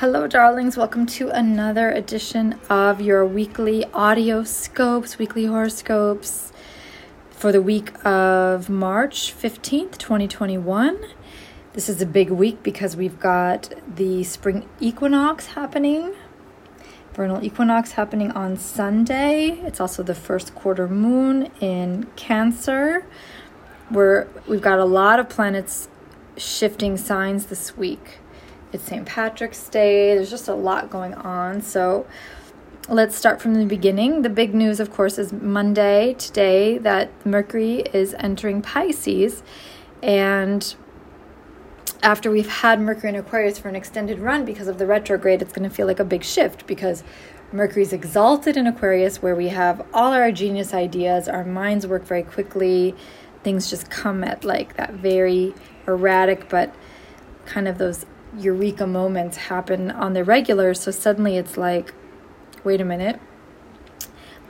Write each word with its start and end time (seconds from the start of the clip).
Hello, 0.00 0.26
darlings. 0.26 0.76
Welcome 0.76 1.06
to 1.06 1.30
another 1.30 1.90
edition 1.90 2.60
of 2.68 3.00
your 3.00 3.24
weekly 3.24 3.82
audio 3.94 4.44
scopes, 4.44 5.16
weekly 5.16 5.46
horoscopes 5.46 6.52
for 7.30 7.50
the 7.50 7.62
week 7.62 7.94
of 8.04 8.68
March 8.68 9.34
15th, 9.34 9.96
2021. 9.96 10.98
This 11.72 11.88
is 11.88 12.02
a 12.02 12.04
big 12.04 12.28
week 12.28 12.62
because 12.62 12.94
we've 12.94 13.18
got 13.18 13.72
the 13.96 14.22
spring 14.22 14.68
equinox 14.80 15.46
happening, 15.46 16.12
vernal 17.14 17.42
equinox 17.42 17.92
happening 17.92 18.30
on 18.32 18.58
Sunday. 18.58 19.52
It's 19.62 19.80
also 19.80 20.02
the 20.02 20.14
first 20.14 20.54
quarter 20.54 20.86
moon 20.88 21.50
in 21.58 22.06
Cancer. 22.16 23.06
Where 23.88 24.28
we've 24.46 24.60
got 24.60 24.78
a 24.78 24.84
lot 24.84 25.18
of 25.18 25.30
planets 25.30 25.88
shifting 26.36 26.98
signs 26.98 27.46
this 27.46 27.78
week. 27.78 28.18
It's 28.76 28.84
St. 28.84 29.06
Patrick's 29.06 29.70
Day. 29.70 30.14
There's 30.14 30.28
just 30.28 30.48
a 30.48 30.54
lot 30.54 30.90
going 30.90 31.14
on. 31.14 31.62
So 31.62 32.06
let's 32.90 33.16
start 33.16 33.40
from 33.40 33.54
the 33.54 33.64
beginning. 33.64 34.20
The 34.20 34.28
big 34.28 34.54
news, 34.54 34.80
of 34.80 34.92
course, 34.92 35.16
is 35.16 35.32
Monday 35.32 36.12
today 36.12 36.76
that 36.78 37.10
Mercury 37.24 37.84
is 37.94 38.14
entering 38.18 38.60
Pisces. 38.60 39.42
And 40.02 40.76
after 42.02 42.30
we've 42.30 42.50
had 42.50 42.78
Mercury 42.78 43.08
in 43.08 43.16
Aquarius 43.16 43.58
for 43.58 43.70
an 43.70 43.76
extended 43.76 44.18
run 44.18 44.44
because 44.44 44.68
of 44.68 44.76
the 44.76 44.86
retrograde, 44.86 45.40
it's 45.40 45.54
going 45.54 45.66
to 45.66 45.74
feel 45.74 45.86
like 45.86 45.98
a 45.98 46.04
big 46.04 46.22
shift 46.22 46.66
because 46.66 47.02
Mercury's 47.52 47.94
exalted 47.94 48.58
in 48.58 48.66
Aquarius, 48.66 49.22
where 49.22 49.34
we 49.34 49.48
have 49.48 49.86
all 49.94 50.12
our 50.12 50.30
genius 50.30 50.74
ideas, 50.74 51.28
our 51.28 51.44
minds 51.44 51.86
work 51.86 52.04
very 52.04 52.24
quickly, 52.24 52.94
things 53.42 53.70
just 53.70 53.88
come 53.88 54.22
at 54.22 54.44
like 54.44 54.76
that 54.76 54.92
very 54.92 55.54
erratic 55.86 56.50
but 56.50 56.74
kind 57.46 57.68
of 57.68 57.78
those 57.78 58.04
eureka 58.38 58.86
moments 58.86 59.36
happen 59.36 59.90
on 59.90 60.12
the 60.12 60.24
regular. 60.24 60.74
So 60.74 60.90
suddenly 60.90 61.36
it's 61.36 61.56
like, 61.56 61.94
wait 62.64 62.80
a 62.80 62.84
minute. 62.84 63.20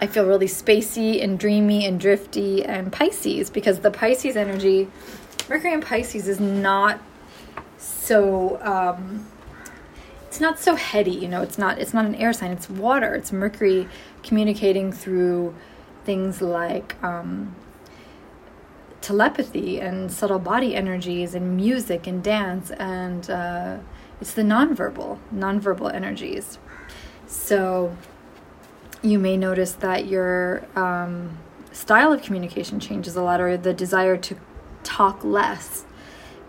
I 0.00 0.06
feel 0.06 0.26
really 0.26 0.46
spacey 0.46 1.22
and 1.22 1.38
dreamy 1.38 1.86
and 1.86 1.98
drifty 1.98 2.64
and 2.64 2.92
Pisces 2.92 3.48
because 3.48 3.80
the 3.80 3.90
Pisces 3.90 4.36
energy, 4.36 4.88
Mercury 5.48 5.72
and 5.72 5.82
Pisces 5.82 6.28
is 6.28 6.38
not 6.38 7.00
so 7.78 8.60
um, 8.62 9.26
it's 10.26 10.40
not 10.40 10.58
so 10.58 10.74
heady, 10.74 11.12
you 11.12 11.28
know, 11.28 11.40
it's 11.40 11.56
not 11.56 11.78
it's 11.78 11.94
not 11.94 12.04
an 12.04 12.14
air 12.16 12.32
sign, 12.32 12.50
it's 12.50 12.68
water. 12.68 13.14
It's 13.14 13.32
Mercury 13.32 13.88
communicating 14.22 14.92
through 14.92 15.54
things 16.04 16.42
like 16.42 17.02
um, 17.02 17.56
telepathy 19.00 19.80
and 19.80 20.10
subtle 20.10 20.38
body 20.38 20.74
energies 20.74 21.34
and 21.34 21.56
music 21.56 22.06
and 22.06 22.22
dance 22.22 22.70
and 22.72 23.30
uh, 23.30 23.78
it's 24.20 24.32
the 24.32 24.42
nonverbal 24.42 25.18
nonverbal 25.34 25.92
energies. 25.92 26.58
So 27.26 27.96
you 29.02 29.18
may 29.18 29.36
notice 29.36 29.72
that 29.72 30.06
your 30.06 30.66
um, 30.74 31.38
style 31.72 32.12
of 32.12 32.22
communication 32.22 32.80
changes 32.80 33.16
a 33.16 33.22
lot 33.22 33.40
or 33.40 33.56
the 33.56 33.74
desire 33.74 34.16
to 34.16 34.36
talk 34.82 35.22
less 35.24 35.84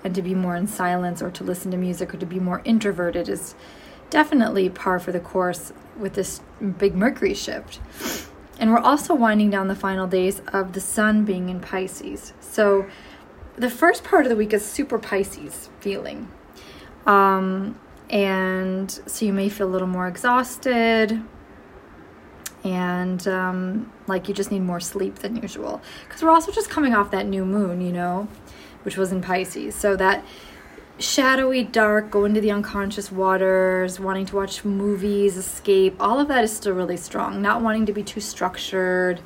and 0.03 0.15
to 0.15 0.21
be 0.21 0.33
more 0.33 0.55
in 0.55 0.67
silence 0.67 1.21
or 1.21 1.29
to 1.31 1.43
listen 1.43 1.71
to 1.71 1.77
music 1.77 2.13
or 2.13 2.17
to 2.17 2.25
be 2.25 2.39
more 2.39 2.61
introverted 2.63 3.27
is 3.27 3.55
definitely 4.09 4.69
par 4.69 4.99
for 4.99 5.11
the 5.11 5.19
course 5.19 5.73
with 5.97 6.13
this 6.13 6.41
big 6.77 6.95
mercury 6.95 7.33
shift 7.33 7.79
and 8.59 8.71
we're 8.71 8.79
also 8.79 9.13
winding 9.13 9.49
down 9.49 9.67
the 9.67 9.75
final 9.75 10.07
days 10.07 10.41
of 10.51 10.73
the 10.73 10.81
sun 10.81 11.25
being 11.25 11.49
in 11.49 11.59
Pisces. 11.59 12.33
So 12.39 12.87
the 13.55 13.69
first 13.69 14.03
part 14.03 14.25
of 14.25 14.29
the 14.29 14.35
week 14.35 14.53
is 14.53 14.65
super 14.65 14.97
Pisces 14.97 15.69
feeling. 15.79 16.31
Um, 17.05 17.79
and 18.09 18.89
so 18.91 19.25
you 19.25 19.33
may 19.33 19.49
feel 19.49 19.67
a 19.67 19.69
little 19.69 19.87
more 19.87 20.07
exhausted 20.07 21.23
and 22.63 23.27
um, 23.27 23.91
like 24.07 24.27
you 24.27 24.33
just 24.33 24.51
need 24.51 24.61
more 24.61 24.79
sleep 24.79 25.15
than 25.15 25.35
usual. 25.35 25.81
Because 26.07 26.23
we're 26.23 26.31
also 26.31 26.51
just 26.51 26.69
coming 26.69 26.93
off 26.93 27.11
that 27.11 27.25
new 27.25 27.45
moon, 27.45 27.81
you 27.81 27.91
know, 27.91 28.27
which 28.83 28.97
was 28.97 29.11
in 29.11 29.21
Pisces. 29.21 29.75
So 29.75 29.95
that 29.95 30.25
shadowy, 30.99 31.63
dark, 31.63 32.11
go 32.11 32.25
into 32.25 32.41
the 32.41 32.51
unconscious 32.51 33.11
waters, 33.11 33.99
wanting 33.99 34.25
to 34.27 34.35
watch 34.35 34.65
movies, 34.65 35.37
escape, 35.37 35.95
all 35.99 36.19
of 36.19 36.27
that 36.27 36.43
is 36.43 36.55
still 36.55 36.73
really 36.73 36.97
strong. 36.97 37.41
Not 37.41 37.61
wanting 37.61 37.85
to 37.85 37.93
be 37.93 38.03
too 38.03 38.19
structured, 38.19 39.19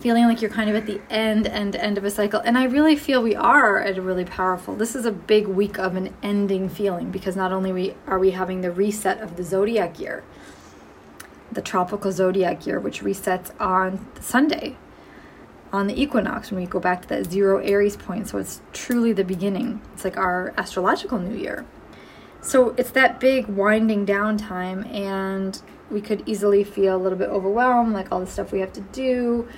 feeling 0.00 0.24
like 0.24 0.40
you're 0.40 0.50
kind 0.50 0.70
of 0.70 0.76
at 0.76 0.86
the 0.86 1.00
end, 1.10 1.46
end, 1.46 1.76
end 1.76 1.98
of 1.98 2.04
a 2.04 2.10
cycle. 2.10 2.40
And 2.40 2.56
I 2.56 2.64
really 2.64 2.96
feel 2.96 3.22
we 3.22 3.34
are 3.34 3.80
at 3.80 3.98
a 3.98 4.02
really 4.02 4.24
powerful. 4.24 4.74
This 4.74 4.94
is 4.94 5.04
a 5.04 5.12
big 5.12 5.46
week 5.46 5.78
of 5.78 5.96
an 5.96 6.14
ending 6.22 6.68
feeling 6.68 7.10
because 7.10 7.36
not 7.36 7.52
only 7.52 7.72
we 7.72 7.94
are 8.06 8.18
we 8.18 8.30
having 8.30 8.60
the 8.60 8.70
reset 8.70 9.20
of 9.20 9.36
the 9.36 9.42
zodiac 9.42 9.98
year, 10.00 10.24
the 11.52 11.62
tropical 11.62 12.12
zodiac 12.12 12.66
year, 12.66 12.80
which 12.80 13.02
resets 13.02 13.50
on 13.60 14.06
Sunday 14.20 14.76
on 15.72 15.86
the 15.86 16.00
equinox 16.00 16.50
when 16.50 16.60
we 16.60 16.66
go 16.66 16.80
back 16.80 17.02
to 17.02 17.08
that 17.08 17.30
zero 17.30 17.58
Aries 17.58 17.96
point. 17.96 18.28
So 18.28 18.38
it's 18.38 18.60
truly 18.72 19.12
the 19.12 19.24
beginning. 19.24 19.80
It's 19.94 20.04
like 20.04 20.16
our 20.16 20.54
astrological 20.56 21.18
new 21.18 21.36
year. 21.36 21.66
So 22.40 22.74
it's 22.78 22.90
that 22.92 23.18
big 23.18 23.46
winding 23.46 24.04
down 24.04 24.36
time, 24.36 24.84
and 24.84 25.60
we 25.90 26.00
could 26.00 26.22
easily 26.26 26.62
feel 26.62 26.96
a 26.96 27.02
little 27.02 27.18
bit 27.18 27.28
overwhelmed, 27.28 27.92
like 27.92 28.12
all 28.12 28.20
the 28.20 28.26
stuff 28.26 28.52
we 28.52 28.60
have 28.60 28.72
to 28.74 28.80
do. 28.80 29.48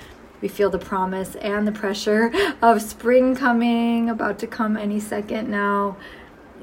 We 0.41 0.47
feel 0.47 0.69
the 0.69 0.79
promise 0.79 1.35
and 1.35 1.67
the 1.67 1.71
pressure 1.71 2.31
of 2.61 2.81
spring 2.81 3.35
coming, 3.35 4.09
about 4.09 4.39
to 4.39 4.47
come 4.47 4.75
any 4.75 4.99
second 4.99 5.49
now. 5.49 5.97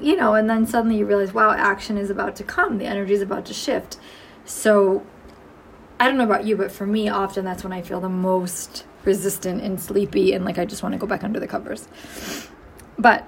You 0.01 0.15
know, 0.15 0.33
and 0.35 0.49
then 0.49 0.67
suddenly 0.67 0.97
you 0.97 1.05
realize, 1.05 1.33
wow, 1.33 1.51
action 1.51 1.97
is 1.97 2.09
about 2.09 2.35
to 2.35 2.43
come. 2.43 2.77
The 2.77 2.85
energy 2.85 3.13
is 3.13 3.21
about 3.21 3.45
to 3.45 3.53
shift. 3.53 3.97
So 4.45 5.05
I 5.99 6.07
don't 6.07 6.17
know 6.17 6.23
about 6.23 6.45
you, 6.45 6.55
but 6.55 6.71
for 6.71 6.85
me, 6.85 7.09
often 7.09 7.45
that's 7.45 7.63
when 7.63 7.73
I 7.73 7.81
feel 7.81 7.99
the 7.99 8.09
most 8.09 8.85
resistant 9.07 9.63
and 9.63 9.81
sleepy 9.81 10.33
and 10.33 10.45
like 10.45 10.59
I 10.59 10.65
just 10.65 10.83
want 10.83 10.93
to 10.93 10.99
go 10.99 11.07
back 11.07 11.23
under 11.23 11.39
the 11.39 11.47
covers. 11.47 11.87
But 12.99 13.27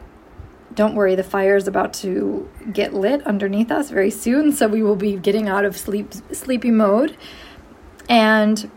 don't 0.76 0.94
worry, 0.94 1.16
the 1.16 1.24
fire 1.24 1.56
is 1.56 1.68
about 1.68 1.94
to 1.96 2.48
get 2.72 2.94
lit 2.94 3.26
underneath 3.26 3.72
us 3.72 3.90
very 3.90 4.12
soon, 4.12 4.52
so 4.52 4.68
we 4.68 4.84
will 4.84 4.96
be 4.96 5.16
getting 5.16 5.50
out 5.50 5.66
of 5.66 5.76
sleep 5.76 6.14
sleepy 6.32 6.70
mode. 6.70 7.18
And 8.08 8.70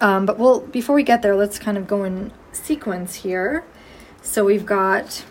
um, 0.00 0.26
but 0.26 0.38
we'll 0.38 0.60
before 0.60 0.94
we 0.94 1.02
get 1.02 1.22
there, 1.22 1.34
let's 1.34 1.58
kind 1.58 1.76
of 1.76 1.88
go 1.88 2.04
in 2.04 2.32
sequence 2.52 3.16
here. 3.16 3.64
So 4.22 4.44
we've 4.44 4.66
got 4.66 5.24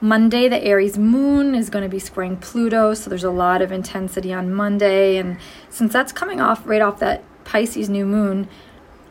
Monday, 0.00 0.48
the 0.48 0.62
Aries 0.62 0.96
moon 0.96 1.54
is 1.54 1.70
going 1.70 1.82
to 1.82 1.88
be 1.88 1.98
squaring 1.98 2.36
Pluto, 2.36 2.94
so 2.94 3.10
there's 3.10 3.24
a 3.24 3.30
lot 3.30 3.62
of 3.62 3.72
intensity 3.72 4.32
on 4.32 4.52
Monday. 4.52 5.16
And 5.16 5.38
since 5.70 5.92
that's 5.92 6.12
coming 6.12 6.40
off 6.40 6.66
right 6.66 6.82
off 6.82 6.98
that 7.00 7.22
Pisces 7.44 7.88
new 7.88 8.06
moon, 8.06 8.48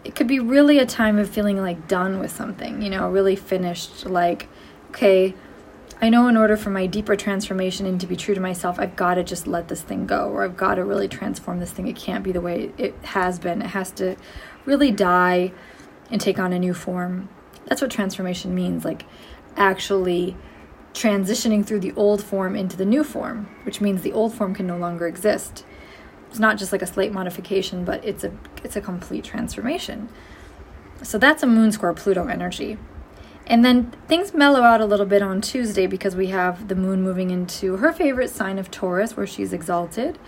it 0.07 0.15
could 0.15 0.27
be 0.27 0.39
really 0.39 0.79
a 0.79 0.85
time 0.85 1.19
of 1.19 1.29
feeling 1.29 1.61
like 1.61 1.89
done 1.89 2.19
with 2.19 2.31
something, 2.31 2.81
you 2.81 2.89
know, 2.89 3.09
really 3.11 3.35
finished. 3.35 4.05
Like, 4.05 4.47
okay, 4.91 5.35
I 6.01 6.07
know 6.07 6.29
in 6.29 6.37
order 6.37 6.55
for 6.55 6.69
my 6.69 6.85
deeper 6.85 7.17
transformation 7.17 7.85
and 7.85 7.99
to 7.99 8.07
be 8.07 8.15
true 8.15 8.33
to 8.33 8.39
myself, 8.39 8.79
I've 8.79 8.95
got 8.95 9.15
to 9.15 9.23
just 9.25 9.47
let 9.47 9.67
this 9.67 9.81
thing 9.81 10.05
go, 10.05 10.29
or 10.29 10.45
I've 10.45 10.55
got 10.55 10.75
to 10.75 10.85
really 10.85 11.09
transform 11.09 11.59
this 11.59 11.71
thing. 11.71 11.89
It 11.89 11.97
can't 11.97 12.23
be 12.23 12.31
the 12.31 12.39
way 12.39 12.71
it 12.77 12.95
has 13.03 13.37
been. 13.37 13.61
It 13.61 13.71
has 13.71 13.91
to 13.91 14.15
really 14.63 14.91
die 14.91 15.51
and 16.09 16.21
take 16.21 16.39
on 16.39 16.53
a 16.53 16.59
new 16.59 16.73
form. 16.73 17.27
That's 17.65 17.81
what 17.81 17.91
transformation 17.91 18.55
means. 18.55 18.85
Like, 18.85 19.03
actually 19.57 20.37
transitioning 20.93 21.65
through 21.65 21.81
the 21.81 21.91
old 21.97 22.23
form 22.23 22.55
into 22.55 22.77
the 22.77 22.85
new 22.85 23.03
form, 23.03 23.49
which 23.63 23.81
means 23.81 24.03
the 24.03 24.13
old 24.13 24.33
form 24.33 24.55
can 24.55 24.65
no 24.65 24.77
longer 24.77 25.05
exist. 25.05 25.65
It's 26.29 26.39
not 26.39 26.57
just 26.57 26.71
like 26.71 26.81
a 26.81 26.87
slight 26.87 27.11
modification, 27.11 27.83
but 27.83 28.03
it's 28.03 28.23
a 28.23 28.31
it's 28.63 28.75
a 28.75 28.81
complete 28.81 29.23
transformation. 29.23 30.09
So 31.03 31.17
that's 31.17 31.43
a 31.43 31.47
moon 31.47 31.71
square 31.71 31.93
Pluto 31.93 32.27
energy. 32.27 32.77
And 33.45 33.63
then 33.63 33.91
things 34.07 34.33
mellow 34.33 34.61
out 34.61 34.81
a 34.81 34.85
little 34.85 35.05
bit 35.05 35.21
on 35.21 35.39
Tuesday 35.39 35.87
because 35.87 36.15
we 36.15 36.27
have 36.27 36.67
the 36.67 36.75
moon 36.75 37.01
moving 37.01 37.31
into 37.31 37.77
her 37.77 37.93
favorite 37.93 38.29
sign 38.29 38.59
of 38.59 38.69
Taurus 38.69 39.15
where 39.15 39.25
she's 39.25 39.53
exalted. 39.53 40.19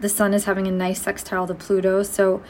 The 0.00 0.08
sun 0.08 0.32
is 0.32 0.44
having 0.44 0.66
a 0.66 0.70
nice 0.70 1.02
sextile 1.02 1.46
to 1.46 1.54
Pluto. 1.54 2.02
So 2.02 2.42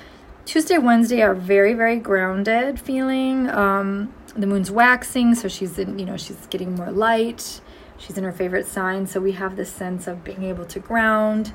Tuesday, 0.44 0.78
Wednesday 0.78 1.20
are 1.20 1.34
very, 1.34 1.74
very 1.74 1.98
grounded 1.98 2.78
feeling. 2.78 3.50
Um, 3.50 4.14
the 4.36 4.46
moon's 4.46 4.70
waxing, 4.70 5.34
so 5.34 5.48
she's 5.48 5.78
in, 5.78 5.98
you 5.98 6.06
know, 6.06 6.16
she's 6.16 6.46
getting 6.46 6.76
more 6.76 6.92
light. 6.92 7.60
She's 7.98 8.16
in 8.16 8.22
her 8.22 8.32
favorite 8.32 8.66
sign, 8.68 9.08
so 9.08 9.20
we 9.20 9.32
have 9.32 9.56
this 9.56 9.70
sense 9.70 10.06
of 10.06 10.22
being 10.22 10.44
able 10.44 10.64
to 10.66 10.78
ground 10.78 11.52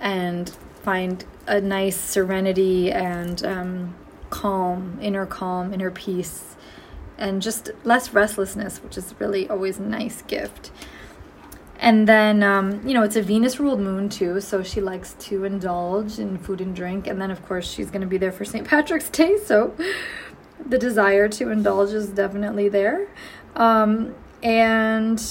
and 0.00 0.48
find 0.82 1.24
a 1.46 1.60
nice 1.60 1.96
serenity 1.96 2.90
and 2.90 3.44
um, 3.44 3.94
calm, 4.30 4.98
inner 5.02 5.26
calm, 5.26 5.74
inner 5.74 5.90
peace, 5.90 6.56
and 7.18 7.42
just 7.42 7.70
less 7.84 8.12
restlessness, 8.12 8.78
which 8.82 8.96
is 8.96 9.14
really 9.18 9.48
always 9.48 9.78
a 9.78 9.82
nice 9.82 10.22
gift. 10.22 10.70
And 11.78 12.06
then, 12.06 12.42
um, 12.42 12.86
you 12.86 12.92
know, 12.92 13.02
it's 13.02 13.16
a 13.16 13.22
Venus 13.22 13.58
ruled 13.58 13.80
moon 13.80 14.10
too, 14.10 14.40
so 14.40 14.62
she 14.62 14.80
likes 14.80 15.14
to 15.14 15.44
indulge 15.44 16.18
in 16.18 16.36
food 16.36 16.60
and 16.60 16.76
drink. 16.76 17.06
And 17.06 17.20
then, 17.20 17.30
of 17.30 17.44
course, 17.46 17.70
she's 17.70 17.90
going 17.90 18.02
to 18.02 18.06
be 18.06 18.18
there 18.18 18.32
for 18.32 18.44
St. 18.44 18.66
Patrick's 18.66 19.08
Day, 19.10 19.38
so 19.38 19.74
the 20.66 20.78
desire 20.78 21.28
to 21.28 21.50
indulge 21.50 21.90
is 21.90 22.08
definitely 22.08 22.68
there. 22.68 23.08
Um, 23.56 24.14
and 24.42 25.22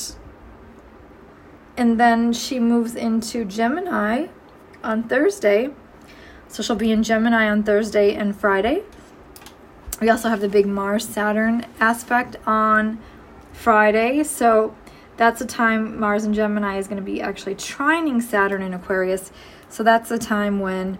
and 1.77 1.99
then 1.99 2.33
she 2.33 2.59
moves 2.59 2.95
into 2.95 3.45
Gemini 3.45 4.27
on 4.83 5.03
Thursday. 5.03 5.69
So 6.47 6.63
she'll 6.63 6.75
be 6.75 6.91
in 6.91 7.03
Gemini 7.03 7.49
on 7.49 7.63
Thursday 7.63 8.15
and 8.15 8.35
Friday. 8.35 8.83
We 10.01 10.09
also 10.09 10.29
have 10.29 10.41
the 10.41 10.49
big 10.49 10.65
Mars 10.65 11.07
Saturn 11.07 11.65
aspect 11.79 12.37
on 12.47 12.99
Friday. 13.51 14.23
So 14.23 14.75
that's 15.17 15.39
the 15.39 15.45
time 15.45 15.99
Mars 15.99 16.23
and 16.23 16.33
Gemini 16.33 16.77
is 16.77 16.87
going 16.87 16.97
to 16.97 17.03
be 17.03 17.21
actually 17.21 17.55
trining 17.55 18.21
Saturn 18.21 18.61
in 18.61 18.73
Aquarius. 18.73 19.31
So 19.67 19.83
that's 19.83 20.09
the 20.09 20.17
time 20.17 20.59
when 20.59 20.97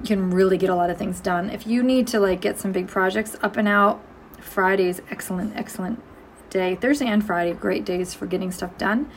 you 0.00 0.06
can 0.06 0.30
really 0.30 0.58
get 0.58 0.70
a 0.70 0.74
lot 0.74 0.90
of 0.90 0.98
things 0.98 1.20
done. 1.20 1.50
If 1.50 1.66
you 1.66 1.82
need 1.82 2.06
to 2.08 2.20
like 2.20 2.40
get 2.40 2.58
some 2.58 2.72
big 2.72 2.88
projects 2.88 3.36
up 3.42 3.56
and 3.56 3.68
out, 3.68 4.02
Friday 4.38 4.88
is 4.88 5.00
excellent, 5.10 5.56
excellent 5.56 6.02
day. 6.50 6.74
Thursday 6.74 7.06
and 7.06 7.24
Friday, 7.24 7.52
great 7.52 7.84
days 7.84 8.12
for 8.12 8.26
getting 8.26 8.50
stuff 8.50 8.76
done. 8.76 9.10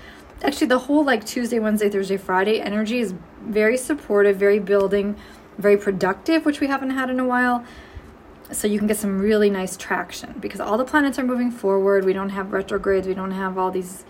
Actually, 0.44 0.68
the 0.68 0.80
whole 0.80 1.06
like 1.06 1.26
Tuesday, 1.26 1.60
Wednesday, 1.60 1.90
Thursday, 1.90 2.18
Friday 2.18 2.60
energy 2.60 3.00
is 3.00 3.14
very 3.42 3.78
supportive, 3.78 4.38
very 4.38 4.60
building, 4.60 5.16
very 5.58 5.78
productive, 5.78 6.46
which 6.46 6.60
we 6.60 6.68
haven't 6.68 6.90
had 6.92 7.10
in 7.10 7.20
a 7.20 7.26
while. 7.26 7.64
So 8.52 8.68
you 8.68 8.78
can 8.78 8.88
get 8.88 8.98
some 8.98 9.20
really 9.20 9.50
nice 9.50 9.78
traction 9.78 10.36
because 10.40 10.60
all 10.60 10.78
the 10.78 10.84
planets 10.84 11.18
are 11.18 11.24
moving 11.24 11.50
forward. 11.50 12.04
We 12.04 12.14
don't 12.14 12.30
have 12.30 12.52
retrogrades, 12.52 13.08
we 13.08 13.14
don't 13.14 13.32
have 13.32 13.58
all 13.58 13.72
these 13.72 14.04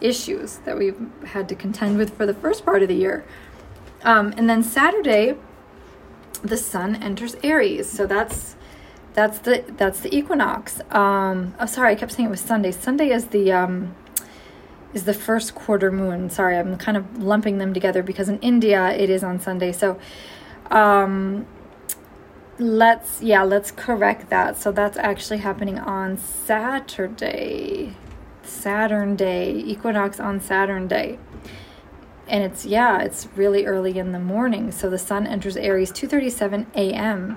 issues 0.00 0.58
that 0.58 0.76
we've 0.78 0.98
had 1.26 1.48
to 1.48 1.54
contend 1.54 1.98
with 1.98 2.16
for 2.16 2.26
the 2.26 2.34
first 2.34 2.64
part 2.64 2.82
of 2.82 2.88
the 2.88 2.94
year. 2.94 3.24
Um, 4.02 4.32
and 4.36 4.48
then 4.48 4.62
Saturday, 4.62 5.36
the 6.42 6.56
sun 6.56 6.96
enters 6.96 7.36
Aries. 7.42 7.90
So 7.90 8.06
that's 8.06 8.56
that's 9.14 9.38
the 9.40 9.64
that's 9.76 10.00
the 10.00 10.14
equinox. 10.14 10.80
Um, 10.90 11.54
oh, 11.58 11.66
sorry, 11.66 11.92
I 11.92 11.94
kept 11.94 12.12
saying 12.12 12.28
it 12.28 12.30
was 12.30 12.40
Sunday. 12.40 12.70
Sunday 12.70 13.10
is 13.10 13.26
the 13.26 13.52
um, 13.52 13.94
is 14.94 15.04
the 15.04 15.14
first 15.14 15.54
quarter 15.54 15.90
moon. 15.90 16.30
Sorry, 16.30 16.56
I'm 16.56 16.76
kind 16.76 16.96
of 16.96 17.22
lumping 17.22 17.58
them 17.58 17.74
together 17.74 18.02
because 18.02 18.28
in 18.28 18.38
India 18.40 18.90
it 18.90 19.10
is 19.10 19.22
on 19.22 19.40
Sunday. 19.40 19.72
So 19.72 19.98
um, 20.70 21.46
let's 22.58 23.22
yeah, 23.22 23.42
let's 23.42 23.70
correct 23.70 24.30
that. 24.30 24.56
So 24.56 24.72
that's 24.72 24.96
actually 24.96 25.38
happening 25.38 25.78
on 25.78 26.16
Saturday. 26.18 27.96
Saturn 28.42 29.16
day, 29.16 29.52
equinox 29.54 30.20
on 30.20 30.40
Saturn 30.40 30.86
day. 30.86 31.18
And 32.28 32.42
it's 32.42 32.64
yeah, 32.64 33.02
it's 33.02 33.28
really 33.36 33.66
early 33.66 33.98
in 33.98 34.12
the 34.12 34.20
morning. 34.20 34.72
So 34.72 34.88
the 34.88 34.98
sun 34.98 35.26
enters 35.26 35.56
Aries 35.56 35.92
2:37 35.92 36.66
a.m 36.74 37.36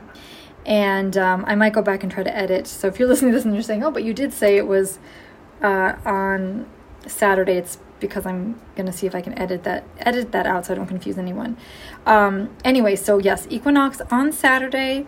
and 0.66 1.18
um, 1.18 1.46
I 1.48 1.56
might 1.56 1.74
go 1.74 1.82
back 1.82 2.04
and 2.04 2.12
try 2.12 2.24
to 2.24 2.36
edit. 2.36 2.68
So 2.68 2.88
if 2.88 3.00
you're 3.00 3.08
listening 3.10 3.32
to 3.32 3.38
this 3.38 3.46
and 3.46 3.54
you're 3.54 3.64
saying, 3.64 3.84
"Oh, 3.84 3.92
but 3.92 4.04
you 4.04 4.14
did 4.14 4.34
say 4.34 4.58
it 4.58 4.68
was 4.68 5.00
uh, 5.62 5.96
on 6.06 6.68
Saturday," 7.08 7.54
it's 7.54 7.78
because 8.00 8.26
I'm 8.26 8.60
gonna 8.76 8.94
see 8.94 9.08
if 9.08 9.16
I 9.16 9.22
can 9.22 9.38
edit 9.38 9.64
that 9.64 9.84
edit 10.00 10.32
that 10.32 10.46
out 10.46 10.66
so 10.66 10.74
I 10.74 10.76
don't 10.76 10.88
confuse 10.88 11.18
anyone. 11.18 11.58
Um, 12.06 12.50
anyway, 12.64 12.96
so 12.96 13.18
yes, 13.18 13.46
equinox 13.50 14.02
on 14.12 14.32
Saturday, 14.32 15.08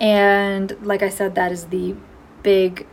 and 0.00 0.76
like 0.82 1.02
I 1.02 1.08
said, 1.08 1.34
that 1.34 1.52
is 1.52 1.66
the 1.66 1.94
big 2.42 2.86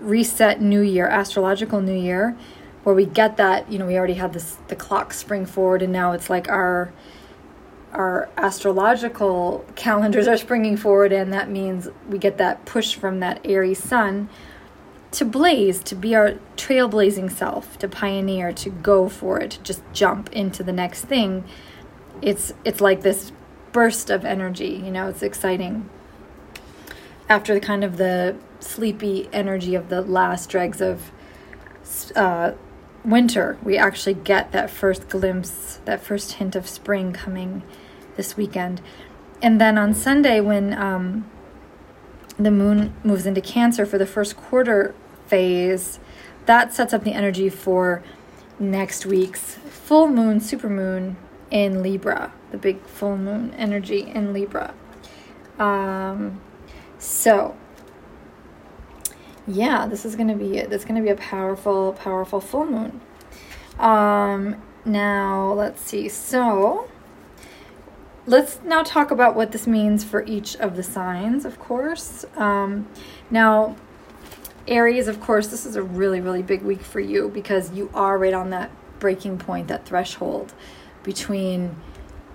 reset 0.00 0.60
New 0.60 0.80
Year, 0.80 1.06
astrological 1.06 1.80
New 1.80 1.98
Year, 1.98 2.36
where 2.84 2.94
we 2.94 3.06
get 3.06 3.36
that. 3.36 3.70
You 3.70 3.78
know, 3.78 3.86
we 3.86 3.96
already 3.96 4.14
had 4.14 4.32
this 4.32 4.58
the 4.68 4.76
clock 4.76 5.12
spring 5.12 5.46
forward, 5.46 5.82
and 5.82 5.92
now 5.92 6.12
it's 6.12 6.30
like 6.30 6.48
our 6.48 6.92
our 7.92 8.28
astrological 8.36 9.64
calendars 9.74 10.28
are 10.28 10.36
springing 10.36 10.76
forward, 10.76 11.12
and 11.12 11.32
that 11.32 11.50
means 11.50 11.88
we 12.08 12.18
get 12.18 12.38
that 12.38 12.64
push 12.64 12.94
from 12.94 13.20
that 13.20 13.40
Aries 13.44 13.82
sun 13.82 14.28
to 15.10 15.24
blaze, 15.24 15.82
to 15.84 15.94
be 15.94 16.14
our 16.14 16.34
trailblazing 16.56 17.30
self, 17.30 17.78
to 17.78 17.88
pioneer, 17.88 18.52
to 18.52 18.70
go 18.70 19.08
for 19.08 19.40
it, 19.40 19.52
to 19.52 19.62
just 19.62 19.82
jump 19.92 20.30
into 20.32 20.62
the 20.62 20.72
next 20.72 21.04
thing. 21.04 21.44
It's 22.20 22.52
it's 22.64 22.80
like 22.80 23.02
this 23.02 23.32
burst 23.72 24.10
of 24.10 24.24
energy, 24.24 24.80
you 24.84 24.90
know, 24.90 25.08
it's 25.08 25.22
exciting. 25.22 25.88
After 27.28 27.54
the 27.54 27.60
kind 27.60 27.84
of 27.84 27.96
the 27.96 28.36
sleepy 28.60 29.28
energy 29.32 29.74
of 29.74 29.88
the 29.88 30.00
last 30.00 30.48
dregs 30.50 30.80
of 30.80 31.10
uh, 32.16 32.52
winter, 33.04 33.58
we 33.62 33.76
actually 33.76 34.14
get 34.14 34.52
that 34.52 34.70
first 34.70 35.08
glimpse, 35.08 35.80
that 35.84 36.02
first 36.02 36.32
hint 36.32 36.56
of 36.56 36.68
spring 36.68 37.12
coming 37.12 37.62
this 38.16 38.36
weekend. 38.36 38.80
And 39.40 39.60
then 39.60 39.78
on 39.78 39.94
Sunday, 39.94 40.40
when 40.40 40.74
um, 40.74 41.30
the 42.38 42.50
moon 42.50 42.94
moves 43.02 43.26
into 43.26 43.40
Cancer 43.40 43.84
for 43.84 43.98
the 43.98 44.06
first 44.06 44.36
quarter 44.36 44.94
phase, 45.26 45.98
that 46.46 46.72
sets 46.72 46.94
up 46.94 47.04
the 47.04 47.12
energy 47.12 47.48
for 47.48 48.02
next 48.58 49.04
week's 49.04 49.54
full 49.54 50.08
moon, 50.08 50.40
super 50.40 50.68
moon 50.68 51.16
in 51.50 51.82
Libra, 51.82 52.32
the 52.50 52.58
big 52.58 52.80
full 52.82 53.16
moon 53.16 53.54
energy 53.56 54.00
in 54.00 54.32
Libra. 54.32 54.74
Um, 55.58 56.40
so, 56.98 57.56
yeah, 59.46 59.86
this 59.86 60.04
is 60.04 60.14
gonna 60.16 60.36
be 60.36 60.58
it. 60.58 60.70
this 60.70 60.84
gonna 60.84 61.02
be 61.02 61.08
a 61.08 61.16
powerful, 61.16 61.92
powerful 61.94 62.40
full 62.40 62.66
moon. 62.66 63.00
Um, 63.78 64.62
now 64.84 65.52
let's 65.52 65.80
see. 65.82 66.08
So, 66.08 66.88
let's 68.28 68.60
now 68.62 68.82
talk 68.82 69.10
about 69.10 69.34
what 69.34 69.52
this 69.52 69.66
means 69.66 70.04
for 70.04 70.22
each 70.24 70.54
of 70.56 70.76
the 70.76 70.82
signs, 70.82 71.46
of 71.46 71.58
course. 71.58 72.26
Um, 72.36 72.86
now, 73.30 73.74
Aries, 74.66 75.08
of 75.08 75.18
course, 75.20 75.46
this 75.46 75.64
is 75.64 75.76
a 75.76 75.82
really, 75.82 76.20
really 76.20 76.42
big 76.42 76.62
week 76.62 76.82
for 76.82 77.00
you 77.00 77.30
because 77.30 77.72
you 77.72 77.90
are 77.94 78.18
right 78.18 78.34
on 78.34 78.50
that 78.50 78.70
breaking 78.98 79.38
point, 79.38 79.68
that 79.68 79.86
threshold 79.86 80.52
between 81.02 81.74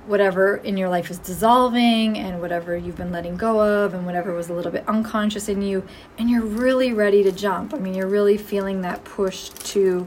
whatever 0.08 0.58
in 0.58 0.78
your 0.78 0.90
life 0.90 1.12
is 1.12 1.20
dissolving 1.20 2.18
and 2.18 2.42
whatever 2.42 2.76
you've 2.76 2.98
been 2.98 3.12
letting 3.12 3.38
go 3.38 3.62
of 3.62 3.94
and 3.94 4.06
whatever 4.06 4.34
was 4.34 4.50
a 4.50 4.54
little 4.54 4.72
bit 4.72 4.86
unconscious 4.88 5.48
in 5.48 5.62
you 5.62 5.82
and 6.18 6.30
you're 6.30 6.44
really 6.44 6.92
ready 6.92 7.24
to 7.24 7.32
jump 7.32 7.74
i 7.74 7.78
mean 7.78 7.94
you're 7.94 8.06
really 8.06 8.36
feeling 8.36 8.82
that 8.82 9.02
push 9.06 9.48
to 9.50 10.06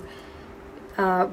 uh, 0.98 1.26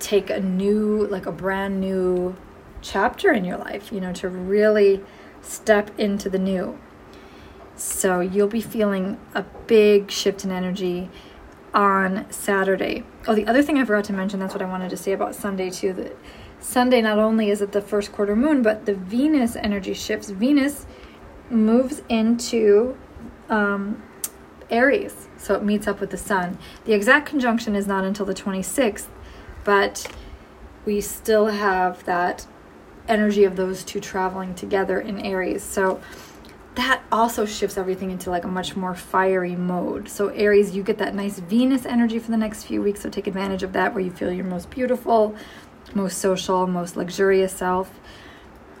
take 0.00 0.30
a 0.30 0.40
new 0.40 1.06
like 1.06 1.26
a 1.26 1.32
brand 1.32 1.80
new 1.80 2.34
chapter 2.82 3.32
in 3.32 3.44
your 3.44 3.58
life 3.58 3.92
you 3.92 4.00
know 4.00 4.12
to 4.12 4.28
really 4.28 5.02
step 5.42 5.90
into 5.98 6.28
the 6.28 6.38
new 6.38 6.78
so 7.76 8.20
you'll 8.20 8.46
be 8.46 8.60
feeling 8.60 9.18
a 9.34 9.42
big 9.66 10.10
shift 10.10 10.44
in 10.44 10.50
energy 10.50 11.08
on 11.72 12.26
saturday 12.30 13.04
oh 13.26 13.34
the 13.34 13.46
other 13.46 13.62
thing 13.62 13.78
i 13.78 13.84
forgot 13.84 14.04
to 14.04 14.12
mention 14.12 14.38
that's 14.38 14.54
what 14.54 14.62
i 14.62 14.68
wanted 14.68 14.90
to 14.90 14.96
say 14.96 15.12
about 15.12 15.34
sunday 15.34 15.70
too 15.70 15.92
that 15.92 16.16
Sunday, 16.60 17.00
not 17.00 17.18
only 17.18 17.50
is 17.50 17.62
it 17.62 17.72
the 17.72 17.80
first 17.80 18.12
quarter 18.12 18.36
moon, 18.36 18.62
but 18.62 18.84
the 18.84 18.94
Venus 18.94 19.56
energy 19.56 19.94
shifts. 19.94 20.28
Venus 20.28 20.86
moves 21.48 22.02
into 22.08 22.96
um, 23.48 24.02
Aries, 24.68 25.28
so 25.38 25.54
it 25.54 25.64
meets 25.64 25.88
up 25.88 26.00
with 26.00 26.10
the 26.10 26.18
sun. 26.18 26.58
The 26.84 26.92
exact 26.92 27.26
conjunction 27.26 27.74
is 27.74 27.86
not 27.86 28.04
until 28.04 28.26
the 28.26 28.34
26th, 28.34 29.06
but 29.64 30.06
we 30.84 31.00
still 31.00 31.46
have 31.46 32.04
that 32.04 32.46
energy 33.10 33.44
of 33.44 33.56
those 33.56 33.84
two 33.84 34.00
traveling 34.00 34.54
together 34.54 35.00
in 35.00 35.20
Aries. 35.20 35.62
So 35.62 36.00
that 36.76 37.02
also 37.10 37.44
shifts 37.44 37.76
everything 37.76 38.10
into 38.10 38.30
like 38.30 38.44
a 38.44 38.48
much 38.48 38.76
more 38.76 38.94
fiery 38.94 39.56
mode. 39.56 40.08
So 40.08 40.28
Aries, 40.28 40.74
you 40.74 40.82
get 40.82 40.98
that 40.98 41.14
nice 41.14 41.38
Venus 41.38 41.84
energy 41.84 42.18
for 42.18 42.30
the 42.30 42.36
next 42.36 42.64
few 42.64 42.80
weeks, 42.80 43.00
so 43.00 43.10
take 43.10 43.26
advantage 43.26 43.62
of 43.62 43.72
that 43.72 43.92
where 43.92 44.02
you 44.02 44.10
feel 44.10 44.32
your 44.32 44.44
most 44.44 44.70
beautiful 44.70 45.34
most 45.94 46.18
social, 46.18 46.66
most 46.66 46.96
luxurious 46.96 47.52
self. 47.52 47.90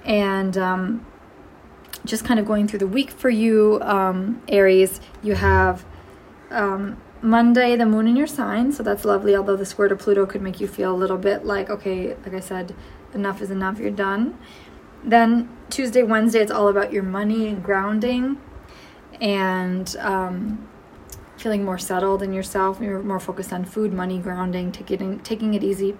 And 0.04 0.56
um, 0.56 1.06
just 2.04 2.24
kind 2.24 2.40
of 2.40 2.46
going 2.46 2.68
through 2.68 2.78
the 2.78 2.86
week 2.86 3.10
for 3.10 3.30
you, 3.30 3.78
um, 3.82 4.42
Aries, 4.48 5.00
you 5.22 5.34
have 5.34 5.84
um, 6.50 7.00
Monday, 7.22 7.76
the 7.76 7.84
moon 7.84 8.08
in 8.08 8.16
your 8.16 8.26
sign, 8.26 8.72
so 8.72 8.82
that's 8.82 9.04
lovely. 9.04 9.36
Although 9.36 9.56
the 9.56 9.66
square 9.66 9.88
to 9.88 9.96
Pluto 9.96 10.24
could 10.24 10.40
make 10.40 10.60
you 10.60 10.66
feel 10.66 10.94
a 10.94 10.96
little 10.96 11.18
bit 11.18 11.44
like, 11.44 11.68
okay, 11.68 12.16
like 12.24 12.32
I 12.34 12.40
said, 12.40 12.74
enough 13.12 13.42
is 13.42 13.50
enough, 13.50 13.78
you're 13.78 13.90
done. 13.90 14.38
Then 15.04 15.48
Tuesday, 15.68 16.02
Wednesday, 16.02 16.40
it's 16.40 16.50
all 16.50 16.68
about 16.68 16.92
your 16.92 17.02
money 17.02 17.48
and 17.48 17.62
grounding 17.62 18.40
and 19.20 19.94
um, 19.98 20.68
feeling 21.36 21.64
more 21.64 21.78
settled 21.78 22.22
in 22.22 22.32
yourself. 22.32 22.80
You're 22.80 23.02
more 23.02 23.20
focused 23.20 23.52
on 23.52 23.64
food, 23.64 23.92
money, 23.92 24.18
grounding, 24.18 24.72
taking, 24.72 25.20
taking 25.20 25.54
it 25.54 25.62
easy. 25.62 25.96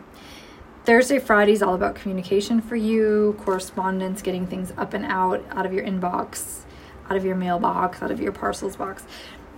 Thursday, 0.85 1.19
Friday 1.19 1.53
is 1.53 1.63
all 1.63 1.75
about 1.75 1.95
communication 1.95 2.63
for 2.63 2.77
you, 2.77 3.37
correspondence, 3.41 4.23
getting 4.23 4.47
things 4.47 4.73
up 4.79 4.95
and 4.95 5.05
out, 5.05 5.45
out 5.51 5.67
of 5.67 5.75
your 5.75 5.85
inbox, 5.85 6.63
out 7.11 7.17
of 7.17 7.25
your 7.25 7.37
mailbox, 7.37 8.03
out 8.03 8.11
of 8.11 8.21
your 8.21 8.33
parcels 8.33 8.77
box. 8.77 9.05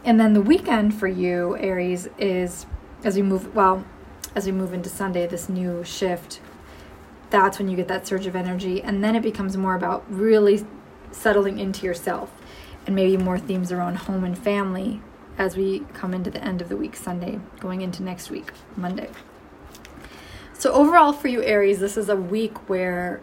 And 0.04 0.18
then 0.18 0.32
the 0.32 0.42
weekend 0.42 0.94
for 0.94 1.06
you, 1.06 1.56
Aries, 1.58 2.08
is 2.18 2.66
as 3.04 3.16
we 3.16 3.22
move, 3.22 3.54
well, 3.54 3.84
as 4.34 4.46
we 4.46 4.52
move 4.52 4.72
into 4.72 4.88
Sunday, 4.88 5.26
this 5.26 5.48
new 5.48 5.84
shift, 5.84 6.40
that's 7.30 7.58
when 7.58 7.68
you 7.68 7.76
get 7.76 7.88
that 7.88 8.06
surge 8.06 8.26
of 8.26 8.34
energy. 8.34 8.82
And 8.82 9.02
then 9.02 9.14
it 9.14 9.22
becomes 9.22 9.56
more 9.56 9.74
about 9.74 10.04
really 10.10 10.64
settling 11.12 11.58
into 11.58 11.86
yourself 11.86 12.32
and 12.86 12.96
maybe 12.96 13.16
more 13.16 13.38
themes 13.38 13.70
around 13.70 13.96
home 13.96 14.24
and 14.24 14.36
family 14.36 15.00
as 15.38 15.56
we 15.56 15.80
come 15.94 16.12
into 16.12 16.30
the 16.30 16.42
end 16.42 16.60
of 16.60 16.68
the 16.68 16.76
week, 16.76 16.96
Sunday, 16.96 17.40
going 17.60 17.80
into 17.80 18.02
next 18.02 18.30
week, 18.30 18.52
Monday. 18.76 19.08
So, 20.52 20.72
overall, 20.72 21.12
for 21.12 21.28
you, 21.28 21.42
Aries, 21.42 21.80
this 21.80 21.96
is 21.96 22.08
a 22.08 22.16
week 22.16 22.68
where 22.68 23.20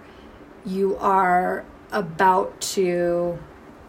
you 0.66 0.98
are 0.98 1.66
about 1.92 2.60
to 2.62 3.40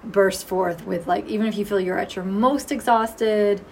burst 0.05 0.47
forth 0.47 0.87
with, 0.87 1.07
like, 1.07 1.27
even 1.27 1.47
if 1.47 1.57
you 1.57 1.65
feel 1.65 1.81
you're 1.81 1.99
at 1.99 2.17
your 2.17 2.25
most 2.25 2.73
exhausted, 2.73 3.65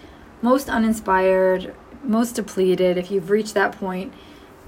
most 0.43 0.69
uninspired, 0.69 1.75
most 2.03 2.33
depleted, 2.33 2.97
if 2.97 3.11
you've 3.11 3.31
reached 3.31 3.55
that 3.55 3.73
point, 3.73 4.13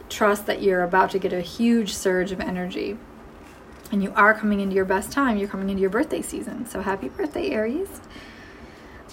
trust 0.08 0.46
that 0.46 0.62
you're 0.62 0.82
about 0.82 1.10
to 1.10 1.18
get 1.18 1.32
a 1.32 1.40
huge 1.40 1.94
surge 1.94 2.32
of 2.32 2.40
energy. 2.40 2.98
And 3.92 4.02
you 4.02 4.12
are 4.14 4.34
coming 4.34 4.60
into 4.60 4.74
your 4.74 4.84
best 4.84 5.10
time. 5.10 5.36
You're 5.36 5.48
coming 5.48 5.68
into 5.68 5.80
your 5.80 5.90
birthday 5.90 6.22
season. 6.22 6.66
So, 6.66 6.80
happy 6.80 7.08
birthday, 7.08 7.50
Aries. 7.50 8.00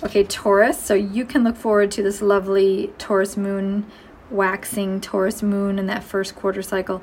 Okay, 0.04 0.24
Taurus. 0.24 0.80
So, 0.80 0.94
you 0.94 1.25
can 1.25 1.44
look 1.44 1.56
forward 1.56 1.92
to 1.92 2.04
this 2.04 2.22
lovely 2.22 2.94
Taurus 2.98 3.36
moon 3.38 3.86
waxing 4.30 5.00
Taurus 5.01 5.42
moon 5.42 5.80
in 5.80 5.88
that 5.88 6.04
first 6.04 6.36
quarter 6.36 6.62
cycle 6.62 7.01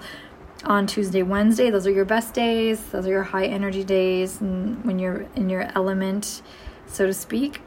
on 0.65 0.87
Tuesday, 0.87 1.23
Wednesday. 1.23 1.71
Those 1.71 1.87
are 1.87 1.91
your 1.91 2.05
best 2.05 2.35
days. 2.35 2.83
Those 2.85 3.07
are 3.07 3.11
your 3.11 3.23
high 3.23 3.47
energy 3.47 3.85
days 3.85 4.41
and 4.41 4.85
when 4.85 4.99
you're 4.99 5.27
in 5.35 5.49
your 5.49 5.71
element, 5.75 6.43
so 6.87 7.07
to 7.07 7.15
speak. 7.15 7.61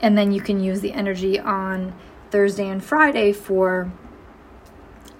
And 0.00 0.18
then 0.18 0.32
you 0.32 0.40
can 0.40 0.60
use 0.60 0.80
the 0.80 0.92
energy 0.92 1.38
on 1.38 1.94
Thursday 2.30 2.68
and 2.68 2.84
Friday 2.84 3.32
for 3.32 3.92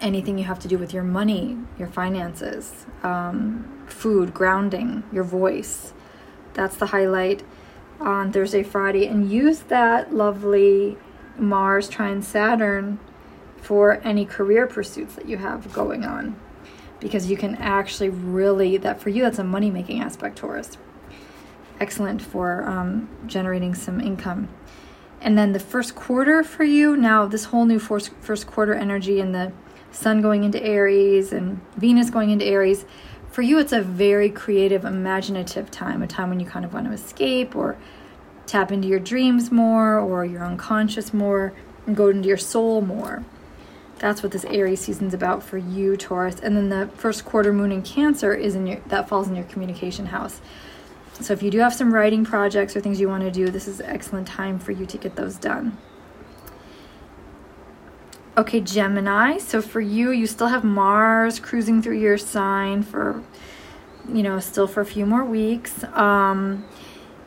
anything 0.01 0.37
you 0.37 0.45
have 0.45 0.59
to 0.61 0.69
do 0.69 0.77
with 0.77 0.93
your 0.93 1.05
money, 1.05 1.57
your 1.79 1.89
finances, 1.89 2.87
um, 3.03 3.85
food, 3.87 4.35
grounding, 4.35 5.05
your 5.13 5.25
voice. 5.25 5.93
That's 6.53 6.77
the 6.77 6.87
highlight 6.87 7.43
on 8.01 8.33
Thursday, 8.33 8.63
Friday. 8.63 9.07
And 9.07 9.31
use 9.31 9.61
that 9.61 10.13
lovely 10.13 10.99
Mars 11.39 11.89
trine 11.89 12.23
Saturn 12.23 12.99
for 13.57 14.01
any 14.05 14.27
career 14.27 14.67
pursuits 14.67 15.15
that 15.15 15.27
you 15.27 15.39
have 15.39 15.73
going 15.73 16.05
on 16.05 16.39
because 17.05 17.31
you 17.31 17.37
can 17.37 17.55
actually 17.57 18.09
really 18.09 18.79
that 18.79 18.99
for 18.99 19.11
you 19.11 19.23
that's 19.23 19.39
a 19.39 19.45
money 19.45 19.71
making 19.71 20.01
aspect 20.01 20.39
taurus. 20.39 20.79
Excellent 21.79 22.23
for 22.23 22.67
um, 22.67 23.11
generating 23.27 23.75
some 23.75 24.01
income. 24.01 24.49
And 25.21 25.37
then 25.37 25.53
the 25.53 25.61
first 25.61 25.95
quarter 25.95 26.43
for 26.43 26.65
you 26.65 26.97
now 26.97 27.27
this 27.27 27.45
whole 27.45 27.67
new 27.67 27.79
first, 27.79 28.11
first 28.23 28.47
quarter 28.47 28.73
energy 28.73 29.21
and 29.21 29.35
the 29.35 29.53
sun 29.91 30.23
going 30.23 30.45
into 30.45 30.65
aries 30.65 31.31
and 31.31 31.61
venus 31.77 32.09
going 32.09 32.31
into 32.31 32.47
aries 32.47 32.87
for 33.31 33.43
you 33.43 33.59
it's 33.59 33.73
a 33.73 33.83
very 33.83 34.31
creative 34.31 34.85
imaginative 34.85 35.71
time 35.71 36.03
a 36.03 36.07
time 36.07 36.31
when 36.31 36.41
you 36.41 36.47
kind 36.47 36.65
of 36.65 36.73
want 36.73 36.87
to 36.87 36.93
escape 36.93 37.55
or 37.55 37.77
tap 38.47 38.73
into 38.73 38.89
your 38.89 38.99
dreams 38.99 39.53
more 39.53 39.99
or 39.99 40.25
your 40.25 40.45
unconscious 40.45 41.15
more 41.15 41.53
and 41.87 41.97
go 41.97 42.09
into 42.09 42.27
your 42.27 42.37
soul 42.37 42.81
more 42.81 43.25
that's 43.99 44.23
what 44.23 44.33
this 44.33 44.45
Aries 44.45 44.81
season's 44.81 45.15
about 45.15 45.43
for 45.43 45.59
you, 45.59 45.97
Taurus. 45.97 46.37
And 46.41 46.57
then 46.57 46.69
the 46.69 46.89
first 46.97 47.25
quarter 47.25 47.53
moon 47.53 47.73
in 47.73 47.83
Cancer 47.83 48.35
is 48.35 48.55
in 48.55 48.67
your 48.67 48.81
that 48.87 49.09
falls 49.09 49.29
in 49.29 49.35
your 49.35 49.45
communication 49.45 50.07
house. 50.07 50.41
So 51.21 51.33
if 51.33 51.43
you 51.43 51.51
do 51.51 51.59
have 51.59 51.73
some 51.73 51.95
writing 51.95 52.25
projects 52.25 52.75
or 52.75 52.81
things 52.81 53.01
you 53.01 53.09
want 53.09 53.23
to 53.23 53.31
do, 53.31 53.49
this 53.49 53.69
is 53.69 53.81
an 53.81 53.87
excellent 53.87 54.27
time 54.27 54.59
for 54.59 54.73
you 54.73 54.85
to 54.87 54.99
get 54.99 55.15
those 55.15 55.37
done. 55.37 55.79
Okay, 58.37 58.61
Gemini. 58.61 59.39
So 59.39 59.63
for 59.63 59.81
you, 59.81 60.11
you 60.11 60.27
still 60.27 60.49
have 60.49 60.65
Mars 60.65 61.39
cruising 61.39 61.81
through 61.81 61.99
your 61.99 62.19
sign 62.19 62.83
for, 62.83 63.23
you 64.13 64.25
know, 64.25 64.41
still 64.41 64.67
for 64.67 64.81
a 64.81 64.87
few 64.87 65.07
more 65.07 65.25
weeks. 65.25 65.85
Um, 65.93 66.65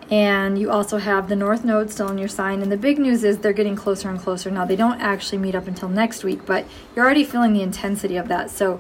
and 0.10 0.58
you 0.58 0.72
also 0.72 0.98
have 1.00 1.28
the 1.28 1.36
North 1.36 1.66
Node 1.66 1.92
still 1.92 2.10
in 2.10 2.18
your 2.18 2.30
sign. 2.30 2.62
And 2.62 2.72
the 2.72 2.78
big 2.78 2.98
news 2.98 3.24
is 3.24 3.40
they're 3.40 3.52
getting 3.52 3.76
closer 3.76 4.10
and 4.10 4.20
closer. 4.20 4.50
Now, 4.50 4.64
they 4.64 4.78
don't 4.78 5.02
actually 5.02 5.38
meet 5.38 5.54
up 5.54 5.68
until 5.68 5.90
next 5.90 6.24
week, 6.24 6.46
but 6.46 6.66
you're 6.96 7.04
already 7.04 7.26
feeling 7.26 7.54
the 7.54 7.62
intensity 7.62 8.16
of 8.16 8.30
that. 8.30 8.50
So 8.50 8.80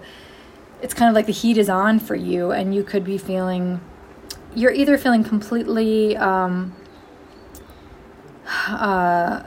it's 0.81 0.93
kind 0.93 1.09
of 1.09 1.15
like 1.15 1.25
the 1.25 1.33
heat 1.33 1.57
is 1.57 1.69
on 1.69 1.99
for 1.99 2.15
you, 2.15 2.51
and 2.51 2.73
you 2.73 2.83
could 2.83 3.03
be 3.03 3.17
feeling, 3.17 3.81
you're 4.55 4.71
either 4.71 4.97
feeling 4.97 5.23
completely 5.23 6.15
um, 6.15 6.75
uh, 8.67 9.43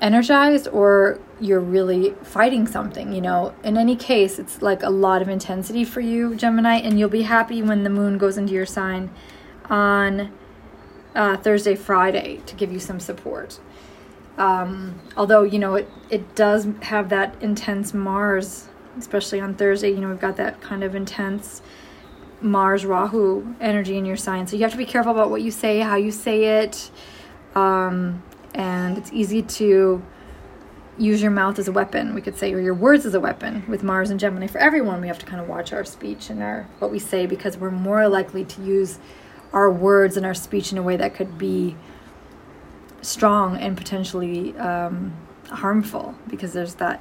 energized 0.00 0.68
or 0.68 1.18
you're 1.40 1.60
really 1.60 2.10
fighting 2.22 2.66
something, 2.66 3.12
you 3.12 3.20
know. 3.20 3.54
In 3.64 3.76
any 3.76 3.96
case, 3.96 4.38
it's 4.38 4.62
like 4.62 4.82
a 4.82 4.90
lot 4.90 5.22
of 5.22 5.28
intensity 5.28 5.84
for 5.84 6.00
you, 6.00 6.36
Gemini, 6.36 6.76
and 6.76 6.98
you'll 6.98 7.08
be 7.08 7.22
happy 7.22 7.62
when 7.62 7.82
the 7.82 7.90
moon 7.90 8.16
goes 8.16 8.38
into 8.38 8.52
your 8.52 8.66
sign 8.66 9.10
on 9.68 10.32
uh, 11.16 11.36
Thursday, 11.38 11.74
Friday 11.74 12.42
to 12.46 12.54
give 12.54 12.70
you 12.70 12.78
some 12.78 13.00
support. 13.00 13.58
Um, 14.38 15.00
although, 15.16 15.42
you 15.42 15.58
know, 15.58 15.74
it, 15.74 15.88
it 16.10 16.34
does 16.34 16.68
have 16.82 17.08
that 17.08 17.42
intense 17.42 17.94
Mars, 17.94 18.68
especially 18.98 19.40
on 19.40 19.54
Thursday. 19.54 19.90
You 19.90 19.96
know, 19.96 20.08
we've 20.08 20.20
got 20.20 20.36
that 20.36 20.60
kind 20.60 20.84
of 20.84 20.94
intense 20.94 21.62
Mars 22.42 22.84
Rahu 22.84 23.54
energy 23.60 23.96
in 23.96 24.04
your 24.04 24.18
sign. 24.18 24.46
So 24.46 24.56
you 24.56 24.62
have 24.62 24.72
to 24.72 24.78
be 24.78 24.84
careful 24.84 25.12
about 25.12 25.30
what 25.30 25.40
you 25.40 25.50
say, 25.50 25.80
how 25.80 25.96
you 25.96 26.12
say 26.12 26.60
it. 26.60 26.90
Um, 27.54 28.22
and 28.54 28.98
it's 28.98 29.10
easy 29.12 29.40
to 29.42 30.02
use 30.98 31.22
your 31.22 31.30
mouth 31.30 31.58
as 31.58 31.68
a 31.68 31.72
weapon, 31.72 32.14
we 32.14 32.20
could 32.20 32.36
say, 32.36 32.52
or 32.52 32.60
your 32.60 32.74
words 32.74 33.06
as 33.06 33.14
a 33.14 33.20
weapon 33.20 33.64
with 33.68 33.82
Mars 33.82 34.10
and 34.10 34.20
Gemini. 34.20 34.46
For 34.46 34.58
everyone, 34.58 35.00
we 35.00 35.08
have 35.08 35.18
to 35.18 35.26
kind 35.26 35.40
of 35.40 35.48
watch 35.48 35.72
our 35.72 35.84
speech 35.84 36.28
and 36.28 36.42
our 36.42 36.66
what 36.78 36.90
we 36.90 36.98
say 36.98 37.26
because 37.26 37.56
we're 37.56 37.70
more 37.70 38.06
likely 38.08 38.44
to 38.44 38.62
use 38.62 38.98
our 39.52 39.70
words 39.70 40.16
and 40.16 40.26
our 40.26 40.34
speech 40.34 40.72
in 40.72 40.78
a 40.78 40.82
way 40.82 40.96
that 40.96 41.14
could 41.14 41.38
be 41.38 41.76
strong 43.02 43.56
and 43.56 43.76
potentially 43.76 44.56
um, 44.58 45.14
harmful 45.48 46.14
because 46.28 46.52
there's 46.52 46.74
that 46.74 47.00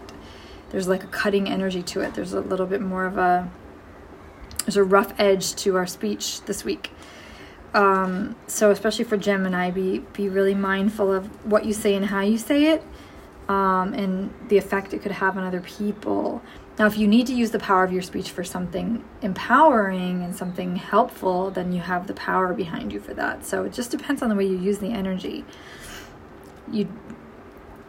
there's 0.69 0.87
like 0.87 1.03
a 1.03 1.07
cutting 1.07 1.47
energy 1.47 1.81
to 1.81 2.01
it. 2.01 2.13
There's 2.13 2.33
a 2.33 2.41
little 2.41 2.65
bit 2.65 2.81
more 2.81 3.05
of 3.05 3.17
a 3.17 3.49
there's 4.65 4.77
a 4.77 4.83
rough 4.83 5.13
edge 5.19 5.55
to 5.55 5.75
our 5.75 5.87
speech 5.87 6.41
this 6.41 6.63
week. 6.63 6.91
Um, 7.73 8.35
so 8.47 8.71
especially 8.71 9.03
for 9.03 9.17
gemini 9.17 9.69
be 9.69 9.99
be 10.13 10.29
really 10.29 10.55
mindful 10.55 11.11
of 11.11 11.45
what 11.45 11.65
you 11.65 11.73
say 11.73 11.93
and 11.95 12.05
how 12.05 12.21
you 12.21 12.37
say 12.37 12.71
it 12.71 12.83
um, 13.49 13.93
and 13.93 14.33
the 14.47 14.57
effect 14.57 14.93
it 14.93 15.01
could 15.01 15.11
have 15.11 15.37
on 15.37 15.43
other 15.43 15.59
people 15.59 16.41
now, 16.77 16.87
if 16.87 16.97
you 16.97 17.07
need 17.07 17.25
to 17.27 17.33
use 17.33 17.51
the 17.51 17.59
power 17.59 17.85
of 17.85 17.93
your 17.93 18.01
speech 18.01 18.31
for 18.31 18.43
something 18.43 19.03
empowering 19.21 20.23
and 20.23 20.35
something 20.35 20.75
helpful, 20.75 21.49
then 21.49 21.71
you 21.71 21.79
have 21.79 22.07
the 22.07 22.13
power 22.13 22.53
behind 22.53 22.91
you 22.91 22.99
for 22.99 23.13
that. 23.13 23.45
So 23.45 23.63
it 23.63 23.71
just 23.71 23.91
depends 23.91 24.21
on 24.21 24.27
the 24.27 24.35
way 24.35 24.45
you 24.45 24.57
use 24.57 24.79
the 24.79 24.91
energy. 24.91 25.45
You 26.71 26.89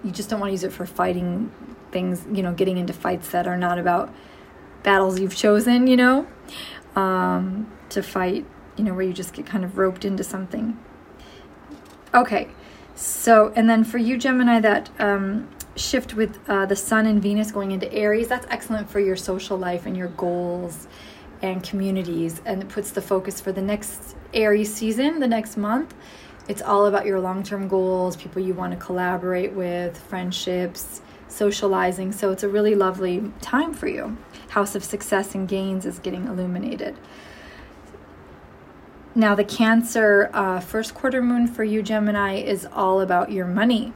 you 0.04 0.12
just 0.12 0.30
don't 0.30 0.38
want 0.38 0.50
to 0.50 0.52
use 0.52 0.62
it 0.62 0.72
for 0.72 0.86
fighting 0.86 1.50
things, 1.90 2.24
you 2.32 2.42
know, 2.42 2.52
getting 2.52 2.76
into 2.76 2.92
fights 2.92 3.30
that 3.30 3.48
are 3.48 3.56
not 3.56 3.78
about 3.78 4.14
battles 4.84 5.18
you've 5.18 5.34
chosen, 5.34 5.88
you 5.88 5.96
know, 5.96 6.28
um, 6.94 7.68
to 7.88 8.04
fight, 8.04 8.46
you 8.76 8.84
know, 8.84 8.94
where 8.94 9.04
you 9.04 9.12
just 9.12 9.32
get 9.32 9.46
kind 9.46 9.64
of 9.64 9.78
roped 9.78 10.04
into 10.04 10.22
something. 10.22 10.78
Okay, 12.14 12.50
so, 12.94 13.52
and 13.56 13.68
then 13.68 13.82
for 13.82 13.98
you, 13.98 14.16
Gemini, 14.16 14.60
that 14.60 14.90
um, 15.00 15.48
shift 15.76 16.14
with 16.14 16.38
uh, 16.48 16.66
the 16.66 16.76
sun 16.76 17.06
and 17.06 17.22
Venus 17.22 17.52
going 17.52 17.72
into 17.72 17.92
Aries, 17.92 18.28
that's 18.28 18.46
excellent 18.50 18.90
for 18.90 19.00
your 19.00 19.16
social 19.16 19.56
life 19.56 19.86
and 19.86 19.96
your 19.96 20.08
goals 20.08 20.88
and 21.42 21.62
communities. 21.62 22.40
And 22.44 22.62
it 22.62 22.68
puts 22.68 22.90
the 22.90 23.02
focus 23.02 23.40
for 23.40 23.52
the 23.52 23.62
next 23.62 24.16
Aries 24.34 24.74
season, 24.74 25.20
the 25.20 25.28
next 25.28 25.56
month. 25.56 25.94
It's 26.48 26.62
all 26.62 26.86
about 26.86 27.06
your 27.06 27.20
long 27.20 27.42
term 27.42 27.68
goals, 27.68 28.16
people 28.16 28.40
you 28.42 28.54
want 28.54 28.72
to 28.72 28.78
collaborate 28.78 29.52
with, 29.52 29.98
friendships, 29.98 31.02
socializing. 31.28 32.12
So 32.12 32.30
it's 32.30 32.42
a 32.42 32.48
really 32.48 32.74
lovely 32.74 33.32
time 33.40 33.74
for 33.74 33.88
you. 33.88 34.16
House 34.48 34.74
of 34.74 34.84
Success 34.84 35.34
and 35.34 35.48
Gains 35.48 35.84
is 35.84 35.98
getting 35.98 36.26
illuminated. 36.26 36.96
Now, 39.14 39.34
the 39.34 39.44
Cancer 39.44 40.30
uh, 40.34 40.60
first 40.60 40.94
quarter 40.94 41.22
moon 41.22 41.46
for 41.48 41.64
you, 41.64 41.82
Gemini, 41.82 42.34
is 42.34 42.66
all 42.70 43.00
about 43.00 43.32
your 43.32 43.46
money 43.46 43.94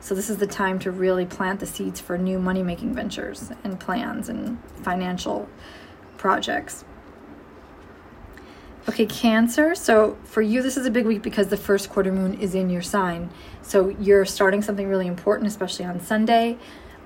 so 0.00 0.14
this 0.14 0.30
is 0.30 0.36
the 0.38 0.46
time 0.46 0.78
to 0.80 0.90
really 0.90 1.26
plant 1.26 1.60
the 1.60 1.66
seeds 1.66 2.00
for 2.00 2.16
new 2.16 2.38
money 2.38 2.62
making 2.62 2.94
ventures 2.94 3.50
and 3.64 3.78
plans 3.78 4.28
and 4.28 4.62
financial 4.82 5.48
projects. 6.16 6.84
Okay, 8.88 9.04
Cancer. 9.04 9.74
So 9.74 10.16
for 10.24 10.40
you, 10.40 10.62
this 10.62 10.78
is 10.78 10.86
a 10.86 10.90
big 10.90 11.04
week 11.04 11.20
because 11.22 11.48
the 11.48 11.58
first 11.58 11.90
quarter 11.90 12.10
moon 12.10 12.40
is 12.40 12.54
in 12.54 12.70
your 12.70 12.80
sign. 12.80 13.28
So 13.60 13.90
you're 13.90 14.24
starting 14.24 14.62
something 14.62 14.88
really 14.88 15.06
important, 15.06 15.46
especially 15.46 15.84
on 15.84 16.00
Sunday. 16.00 16.56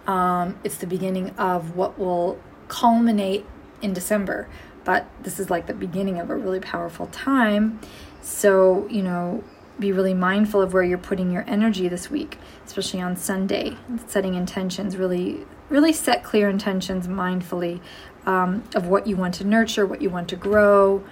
Um, 0.06 0.58
it's 0.62 0.76
the 0.76 0.86
beginning 0.86 1.30
of 1.30 1.76
what 1.76 1.98
will 1.98 2.38
culminate 2.68 3.44
in 3.80 3.92
December, 3.92 4.48
but 4.84 5.06
this 5.22 5.40
is 5.40 5.50
like 5.50 5.66
the 5.66 5.74
beginning 5.74 6.20
of 6.20 6.30
a 6.30 6.36
really 6.36 6.60
powerful 6.60 7.06
time. 7.08 7.80
So, 8.20 8.86
you 8.88 9.02
know, 9.02 9.42
be 9.82 9.92
really 9.92 10.14
mindful 10.14 10.62
of 10.62 10.72
where 10.72 10.82
you're 10.82 10.96
putting 10.96 11.30
your 11.30 11.44
energy 11.46 11.88
this 11.88 12.10
week 12.10 12.38
especially 12.72 13.00
on 13.00 13.16
Sunday, 13.16 13.76
setting 14.06 14.34
intentions, 14.34 14.96
really, 14.96 15.44
really 15.68 15.92
set 15.92 16.22
clear 16.22 16.48
intentions 16.48 17.06
mindfully 17.06 17.80
um, 18.24 18.62
of 18.74 18.86
what 18.86 19.06
you 19.06 19.16
want 19.16 19.34
to 19.34 19.44
nurture, 19.44 19.84
what 19.84 20.00
you 20.00 20.08
want 20.08 20.28
to 20.28 20.36
grow, 20.36 21.04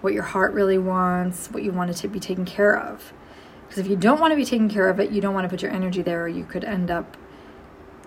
what 0.00 0.12
your 0.12 0.22
heart 0.22 0.52
really 0.52 0.78
wants, 0.78 1.50
what 1.50 1.62
you 1.62 1.72
want 1.72 1.90
it 1.90 1.94
to 1.94 2.08
be 2.08 2.18
taken 2.18 2.44
care 2.44 2.76
of. 2.76 3.12
Because 3.62 3.78
if 3.78 3.86
you 3.86 3.96
don't 3.96 4.20
want 4.20 4.32
to 4.32 4.36
be 4.36 4.44
taken 4.44 4.68
care 4.68 4.88
of 4.88 4.98
it, 4.98 5.10
you 5.10 5.20
don't 5.20 5.34
want 5.34 5.44
to 5.44 5.48
put 5.48 5.62
your 5.62 5.70
energy 5.70 6.02
there, 6.02 6.22
or 6.22 6.28
you 6.28 6.44
could 6.44 6.64
end 6.64 6.90
up 6.90 7.16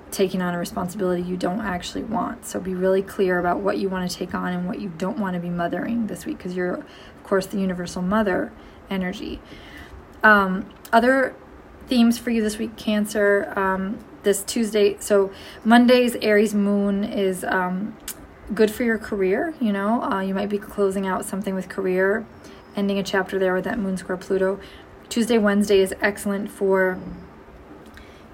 taking 0.09 0.41
on 0.41 0.53
a 0.53 0.57
responsibility 0.57 1.21
you 1.21 1.37
don't 1.37 1.61
actually 1.61 2.03
want. 2.03 2.45
So 2.45 2.59
be 2.59 2.73
really 2.73 3.01
clear 3.01 3.39
about 3.39 3.59
what 3.59 3.77
you 3.77 3.89
want 3.89 4.09
to 4.09 4.17
take 4.17 4.33
on 4.33 4.53
and 4.53 4.67
what 4.67 4.79
you 4.79 4.89
don't 4.97 5.19
want 5.19 5.33
to 5.35 5.39
be 5.39 5.49
mothering 5.49 6.07
this 6.07 6.25
week 6.25 6.37
because 6.37 6.55
you're, 6.55 6.75
of 6.75 7.23
course, 7.23 7.45
the 7.45 7.59
universal 7.59 8.01
mother 8.01 8.51
energy. 8.89 9.41
Um, 10.23 10.69
other 10.91 11.35
themes 11.87 12.17
for 12.17 12.29
you 12.29 12.41
this 12.41 12.57
week, 12.57 12.75
Cancer. 12.77 13.53
Um, 13.55 13.99
this 14.27 14.43
Tuesday, 14.43 14.97
so 14.99 15.31
Monday's 15.63 16.15
Aries 16.15 16.53
moon 16.53 17.05
is 17.05 17.45
um, 17.45 17.95
good 18.53 18.69
for 18.69 18.83
your 18.83 18.97
career. 18.97 19.53
You 19.61 19.71
know, 19.71 20.03
uh, 20.03 20.19
you 20.19 20.33
might 20.33 20.49
be 20.49 20.57
closing 20.57 21.07
out 21.07 21.23
something 21.23 21.55
with 21.55 21.69
career, 21.69 22.25
ending 22.75 22.99
a 22.99 23.03
chapter 23.03 23.39
there 23.39 23.53
with 23.53 23.63
that 23.63 23.79
moon 23.79 23.95
square 23.95 24.17
Pluto. 24.17 24.59
Tuesday, 25.07 25.37
Wednesday 25.37 25.79
is 25.79 25.93
excellent 26.01 26.51
for 26.51 26.99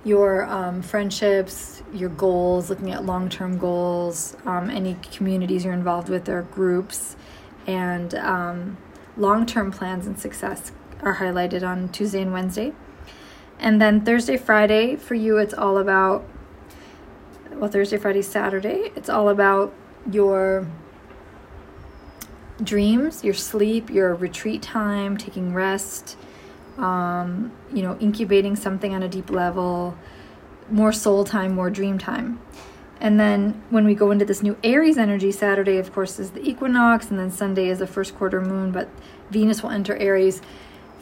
your 0.04 0.46
um, 0.46 0.82
friendships, 0.82 1.84
your 1.94 2.10
goals, 2.10 2.72
looking 2.72 2.92
at 2.92 3.06
long 3.06 3.30
term 3.30 3.60
goals, 3.60 4.36
um, 4.46 4.72
any 4.72 4.98
communities 5.12 5.64
you're 5.64 5.74
involved 5.76 6.10
with 6.10 6.28
or 6.28 6.42
groups, 6.42 7.16
and 7.68 8.16
um, 8.16 8.78
long 9.16 9.46
term 9.46 9.72
plans 9.72 10.08
and 10.08 10.20
success 10.20 10.72
are 11.04 11.18
highlighted 11.18 11.68
on 11.68 11.90
Tuesday 11.90 12.22
and 12.22 12.34
Wednesday. 12.34 12.74
And 13.60 13.82
then 13.82 14.02
Thursday, 14.02 14.38
Friday, 14.38 14.96
for 14.96 15.16
you, 15.16 15.38
it's 15.38 15.54
all 15.54 15.78
about, 15.78 16.26
well, 17.52 17.70
Thursday, 17.70 17.98
Friday, 17.98 18.22
Saturday, 18.22 18.92
it's 18.96 19.10
all 19.10 19.30
about 19.30 19.74
your 20.12 20.68
dreams, 22.62 23.24
your 23.24 23.34
sleep, 23.34 23.90
your 23.90 24.16
retreat 24.16 24.62
time, 24.62 25.18
taking 25.18 25.54
rest, 25.54 26.18
um, 26.78 27.52
you 27.74 27.82
know, 27.84 27.98
incubating 28.00 28.56
something 28.56 28.94
on 28.94 29.04
a 29.04 29.08
deep 29.08 29.30
level, 29.30 29.98
more 30.70 30.92
soul 30.92 31.24
time, 31.24 31.54
more 31.56 31.70
dream 31.70 31.98
time. 31.98 32.40
And 33.00 33.20
then 33.20 33.62
when 33.70 33.86
we 33.86 33.96
go 33.96 34.12
into 34.12 34.24
this 34.24 34.42
new 34.42 34.58
Aries 34.64 34.98
energy, 34.98 35.32
Saturday, 35.32 35.78
of 35.78 35.94
course, 35.94 36.20
is 36.20 36.32
the 36.32 36.42
equinox, 36.48 37.10
and 37.10 37.20
then 37.20 37.32
Sunday 37.32 37.68
is 37.68 37.80
the 37.80 37.88
first 37.88 38.16
quarter 38.16 38.40
moon, 38.40 38.72
but 38.72 38.90
Venus 39.30 39.62
will 39.62 39.72
enter 39.72 39.96
Aries. 39.98 40.42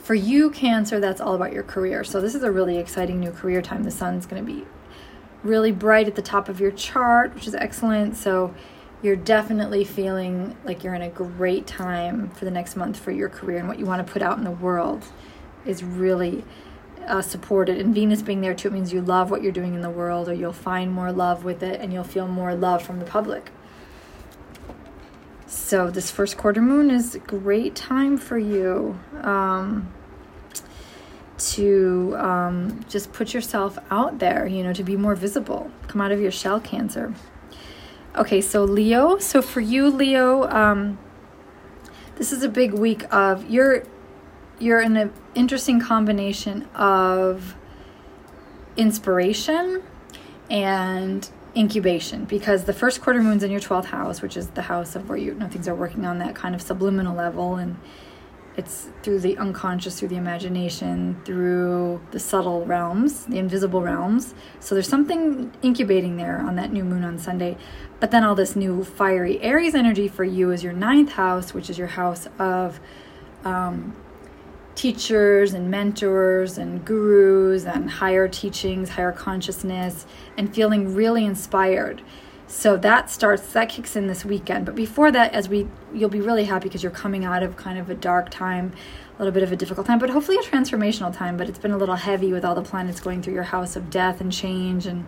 For 0.01 0.15
you, 0.15 0.49
Cancer, 0.49 0.99
that's 0.99 1.21
all 1.21 1.35
about 1.35 1.53
your 1.53 1.63
career. 1.63 2.03
So 2.03 2.19
this 2.19 2.33
is 2.33 2.41
a 2.41 2.51
really 2.51 2.77
exciting 2.77 3.19
new 3.19 3.31
career 3.31 3.61
time. 3.61 3.83
The 3.83 3.91
sun's 3.91 4.25
going 4.25 4.43
to 4.43 4.51
be 4.51 4.65
really 5.43 5.71
bright 5.71 6.07
at 6.07 6.15
the 6.15 6.21
top 6.21 6.49
of 6.49 6.59
your 6.59 6.71
chart, 6.71 7.35
which 7.35 7.47
is 7.47 7.53
excellent. 7.53 8.17
So 8.17 8.53
you're 9.03 9.15
definitely 9.15 9.83
feeling 9.83 10.55
like 10.63 10.83
you're 10.83 10.95
in 10.95 11.01
a 11.03 11.09
great 11.09 11.67
time 11.67 12.29
for 12.31 12.45
the 12.45 12.51
next 12.51 12.75
month 12.75 12.97
for 12.97 13.11
your 13.11 13.29
career 13.29 13.59
and 13.59 13.67
what 13.67 13.79
you 13.79 13.85
want 13.85 14.05
to 14.05 14.11
put 14.11 14.21
out 14.21 14.37
in 14.37 14.43
the 14.43 14.51
world 14.51 15.05
is 15.65 15.83
really 15.83 16.43
uh, 17.05 17.21
supported. 17.21 17.79
And 17.79 17.93
Venus 17.93 18.21
being 18.21 18.41
there 18.41 18.53
too, 18.53 18.69
it 18.69 18.73
means 18.73 18.91
you 18.91 19.01
love 19.01 19.29
what 19.29 19.43
you're 19.43 19.51
doing 19.51 19.73
in 19.73 19.81
the 19.81 19.89
world, 19.89 20.29
or 20.29 20.33
you'll 20.33 20.53
find 20.53 20.91
more 20.91 21.11
love 21.11 21.43
with 21.43 21.63
it, 21.63 21.79
and 21.79 21.91
you'll 21.93 22.03
feel 22.03 22.27
more 22.27 22.55
love 22.55 22.83
from 22.83 22.99
the 22.99 23.05
public. 23.05 23.51
So 25.51 25.91
this 25.91 26.09
first 26.09 26.37
quarter 26.37 26.61
moon 26.61 26.89
is 26.89 27.13
a 27.13 27.19
great 27.19 27.75
time 27.75 28.17
for 28.17 28.37
you 28.37 28.97
um, 29.21 29.91
to 31.39 32.15
um, 32.17 32.85
just 32.87 33.11
put 33.11 33.33
yourself 33.33 33.77
out 33.89 34.19
there. 34.19 34.47
You 34.47 34.63
know, 34.63 34.71
to 34.71 34.83
be 34.83 34.95
more 34.95 35.13
visible. 35.13 35.69
Come 35.89 35.99
out 35.99 36.13
of 36.13 36.21
your 36.21 36.31
shell, 36.31 36.61
Cancer. 36.61 37.13
Okay, 38.15 38.39
so 38.39 38.63
Leo. 38.63 39.17
So 39.17 39.41
for 39.41 39.59
you, 39.59 39.89
Leo, 39.89 40.47
um, 40.47 40.97
this 42.15 42.31
is 42.31 42.43
a 42.43 42.49
big 42.49 42.71
week 42.71 43.03
of 43.13 43.49
you're 43.49 43.83
you're 44.57 44.79
in 44.79 44.95
an 44.95 45.11
interesting 45.35 45.81
combination 45.81 46.63
of 46.75 47.55
inspiration 48.77 49.83
and 50.49 51.29
incubation 51.55 52.25
because 52.25 52.63
the 52.63 52.73
first 52.73 53.01
quarter 53.01 53.21
moon's 53.21 53.43
in 53.43 53.51
your 53.51 53.59
12th 53.59 53.85
house 53.85 54.21
which 54.21 54.37
is 54.37 54.47
the 54.51 54.61
house 54.61 54.95
of 54.95 55.09
where 55.09 55.17
you 55.17 55.33
know 55.33 55.47
things 55.47 55.67
are 55.67 55.75
working 55.75 56.05
on 56.05 56.17
that 56.17 56.33
kind 56.33 56.55
of 56.55 56.61
subliminal 56.61 57.15
level 57.15 57.55
and 57.55 57.77
it's 58.57 58.89
through 59.01 59.19
the 59.19 59.37
unconscious 59.37 59.99
through 59.99 60.07
the 60.07 60.15
imagination 60.15 61.19
through 61.25 62.01
the 62.11 62.19
subtle 62.19 62.65
realms 62.65 63.25
the 63.25 63.37
invisible 63.37 63.81
realms. 63.81 64.33
So 64.59 64.75
there's 64.75 64.87
something 64.87 65.53
incubating 65.61 66.17
there 66.17 66.39
on 66.39 66.55
that 66.55 66.71
new 66.71 66.83
moon 66.83 67.03
on 67.03 67.17
sunday. 67.17 67.57
But 67.99 68.11
then 68.11 68.23
all 68.23 68.35
this 68.35 68.55
new 68.55 68.83
fiery 68.83 69.41
aries 69.41 69.75
energy 69.75 70.07
for 70.07 70.23
you 70.23 70.51
is 70.51 70.63
your 70.63 70.73
ninth 70.73 71.13
house 71.13 71.53
which 71.53 71.69
is 71.69 71.77
your 71.77 71.87
house 71.87 72.27
of 72.39 72.79
um, 73.45 73.95
teachers 74.75 75.53
and 75.53 75.69
mentors 75.69 76.57
and 76.57 76.85
gurus 76.85 77.65
and 77.65 77.89
higher 77.89 78.27
teachings, 78.27 78.89
higher 78.89 79.11
consciousness, 79.11 80.05
and 80.37 80.53
feeling 80.53 80.95
really 80.95 81.25
inspired. 81.25 82.01
So 82.47 82.75
that 82.77 83.09
starts, 83.09 83.53
that 83.53 83.69
kicks 83.69 83.95
in 83.95 84.07
this 84.07 84.25
weekend. 84.25 84.65
But 84.65 84.75
before 84.75 85.09
that, 85.11 85.33
as 85.33 85.47
we, 85.47 85.67
you'll 85.93 86.09
be 86.09 86.19
really 86.19 86.43
happy 86.43 86.67
because 86.67 86.83
you're 86.83 86.91
coming 86.91 87.23
out 87.23 87.43
of 87.43 87.55
kind 87.55 87.79
of 87.79 87.89
a 87.89 87.95
dark 87.95 88.29
time, 88.29 88.73
a 89.15 89.19
little 89.19 89.33
bit 89.33 89.43
of 89.43 89.53
a 89.53 89.55
difficult 89.55 89.87
time, 89.87 89.99
but 89.99 90.09
hopefully 90.09 90.37
a 90.37 90.41
transformational 90.41 91.15
time. 91.15 91.37
But 91.37 91.47
it's 91.47 91.59
been 91.59 91.71
a 91.71 91.77
little 91.77 91.95
heavy 91.95 92.33
with 92.33 92.43
all 92.43 92.55
the 92.55 92.61
planets 92.61 92.99
going 92.99 93.21
through 93.21 93.35
your 93.35 93.43
house 93.43 93.77
of 93.77 93.89
death 93.89 94.19
and 94.19 94.31
change 94.33 94.85
and 94.85 95.05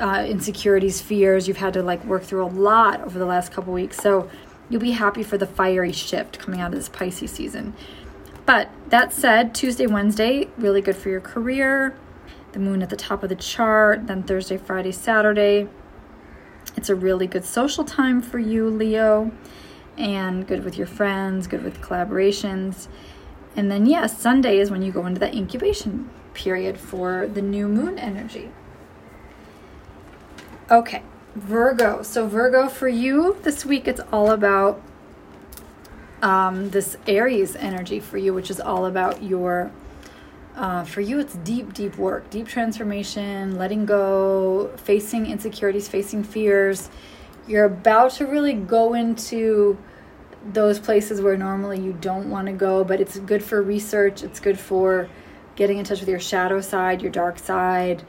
uh, 0.00 0.24
insecurities, 0.28 1.00
fears. 1.00 1.46
You've 1.46 1.58
had 1.58 1.74
to 1.74 1.82
like 1.82 2.04
work 2.04 2.24
through 2.24 2.44
a 2.44 2.48
lot 2.48 3.00
over 3.02 3.20
the 3.20 3.26
last 3.26 3.52
couple 3.52 3.72
weeks. 3.72 3.98
So 3.98 4.28
you'll 4.68 4.80
be 4.80 4.92
happy 4.92 5.22
for 5.22 5.38
the 5.38 5.46
fiery 5.46 5.92
shift 5.92 6.40
coming 6.40 6.60
out 6.60 6.72
of 6.72 6.78
this 6.78 6.88
Pisces 6.88 7.30
season. 7.30 7.74
But 8.52 8.68
that 8.90 9.14
said, 9.14 9.54
Tuesday, 9.54 9.86
Wednesday, 9.86 10.46
really 10.58 10.82
good 10.82 10.94
for 10.94 11.08
your 11.08 11.22
career. 11.22 11.96
The 12.52 12.58
moon 12.58 12.82
at 12.82 12.90
the 12.90 12.96
top 12.96 13.22
of 13.22 13.30
the 13.30 13.34
chart, 13.34 14.08
then 14.08 14.24
Thursday, 14.24 14.58
Friday, 14.58 14.92
Saturday. 14.92 15.68
It's 16.76 16.90
a 16.90 16.94
really 16.94 17.26
good 17.26 17.46
social 17.46 17.82
time 17.82 18.20
for 18.20 18.38
you, 18.38 18.68
Leo, 18.68 19.32
and 19.96 20.46
good 20.46 20.66
with 20.66 20.76
your 20.76 20.86
friends, 20.86 21.46
good 21.46 21.64
with 21.64 21.80
collaborations. 21.80 22.88
And 23.56 23.70
then, 23.70 23.86
yes, 23.86 24.12
yeah, 24.12 24.18
Sunday 24.18 24.58
is 24.58 24.70
when 24.70 24.82
you 24.82 24.92
go 24.92 25.06
into 25.06 25.18
that 25.20 25.34
incubation 25.34 26.10
period 26.34 26.76
for 26.76 27.26
the 27.26 27.40
new 27.40 27.66
moon 27.66 27.98
energy. 27.98 28.50
Okay, 30.70 31.02
Virgo. 31.36 32.02
So, 32.02 32.26
Virgo, 32.26 32.68
for 32.68 32.88
you 32.88 33.38
this 33.44 33.64
week, 33.64 33.88
it's 33.88 34.02
all 34.12 34.30
about 34.30 34.82
um, 36.22 36.70
this 36.70 36.96
Aries 37.06 37.56
energy 37.56 38.00
for 38.00 38.16
you, 38.16 38.32
which 38.32 38.50
is 38.50 38.60
all 38.60 38.86
about 38.86 39.22
your. 39.22 39.70
Uh, 40.54 40.84
for 40.84 41.00
you, 41.00 41.18
it's 41.18 41.34
deep, 41.36 41.72
deep 41.72 41.96
work, 41.96 42.28
deep 42.28 42.46
transformation, 42.46 43.56
letting 43.56 43.86
go, 43.86 44.70
facing 44.76 45.26
insecurities, 45.26 45.88
facing 45.88 46.22
fears. 46.22 46.90
You're 47.48 47.64
about 47.64 48.12
to 48.12 48.26
really 48.26 48.52
go 48.52 48.92
into 48.92 49.78
those 50.52 50.78
places 50.78 51.20
where 51.22 51.36
normally 51.36 51.80
you 51.80 51.94
don't 51.94 52.28
want 52.28 52.46
to 52.48 52.52
go, 52.52 52.84
but 52.84 53.00
it's 53.00 53.18
good 53.20 53.42
for 53.42 53.62
research. 53.62 54.22
It's 54.22 54.40
good 54.40 54.58
for 54.58 55.08
getting 55.56 55.78
in 55.78 55.84
touch 55.84 56.00
with 56.00 56.08
your 56.08 56.20
shadow 56.20 56.60
side, 56.60 57.00
your 57.00 57.10
dark 57.10 57.38
side, 57.38 58.02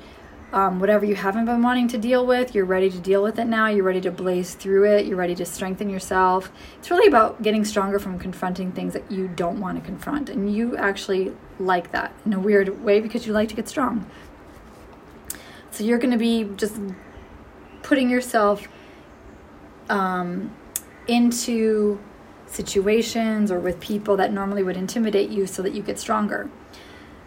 um, 0.53 0.79
whatever 0.79 1.03
you 1.03 1.15
haven't 1.15 1.45
been 1.45 1.63
wanting 1.63 1.87
to 1.89 1.97
deal 1.97 2.27
with, 2.27 2.53
you're 2.53 2.63
ready 2.63 2.89
to 2.91 2.99
deal 2.99 3.23
with 3.23 3.39
it 3.39 3.45
now. 3.45 3.67
You're 3.67 3.83
ready 3.83 4.01
to 4.01 4.11
blaze 4.11 4.53
through 4.53 4.85
it. 4.85 5.07
You're 5.07 5.17
ready 5.17 5.33
to 5.35 5.45
strengthen 5.45 5.89
yourself. 5.89 6.51
It's 6.77 6.91
really 6.91 7.07
about 7.07 7.41
getting 7.41 7.65
stronger 7.65 7.97
from 7.97 8.19
confronting 8.19 8.71
things 8.71 8.93
that 8.93 9.11
you 9.11 9.27
don't 9.27 9.59
want 9.59 9.79
to 9.79 9.83
confront. 9.83 10.29
And 10.29 10.53
you 10.53 10.77
actually 10.77 11.33
like 11.59 11.91
that 11.91 12.13
in 12.23 12.33
a 12.33 12.39
weird 12.39 12.83
way 12.83 12.99
because 12.99 13.25
you 13.25 13.33
like 13.33 13.49
to 13.49 13.55
get 13.55 13.67
strong. 13.67 14.05
So 15.71 15.83
you're 15.83 15.97
going 15.97 16.11
to 16.11 16.19
be 16.19 16.43
just 16.55 16.79
putting 17.81 18.11
yourself 18.11 18.67
um, 19.89 20.55
into 21.07 21.99
situations 22.45 23.51
or 23.51 23.59
with 23.59 23.79
people 23.79 24.15
that 24.17 24.31
normally 24.31 24.61
would 24.61 24.77
intimidate 24.77 25.31
you 25.31 25.47
so 25.47 25.63
that 25.63 25.73
you 25.73 25.81
get 25.81 25.97
stronger 25.97 26.47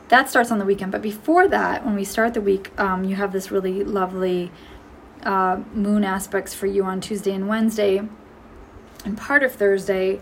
that 0.08 0.28
starts 0.28 0.50
on 0.50 0.58
the 0.58 0.64
weekend. 0.64 0.92
But 0.92 1.02
before 1.02 1.48
that, 1.48 1.84
when 1.84 1.94
we 1.94 2.04
start 2.04 2.34
the 2.34 2.40
week, 2.40 2.78
um, 2.78 3.04
you 3.04 3.16
have 3.16 3.32
this 3.32 3.50
really 3.50 3.82
lovely 3.82 4.52
uh, 5.22 5.60
moon 5.74 6.04
aspects 6.04 6.54
for 6.54 6.66
you 6.66 6.84
on 6.84 7.00
Tuesday 7.00 7.32
and 7.32 7.48
Wednesday, 7.48 8.00
and 9.04 9.18
part 9.18 9.42
of 9.42 9.52
Thursday 9.52 10.20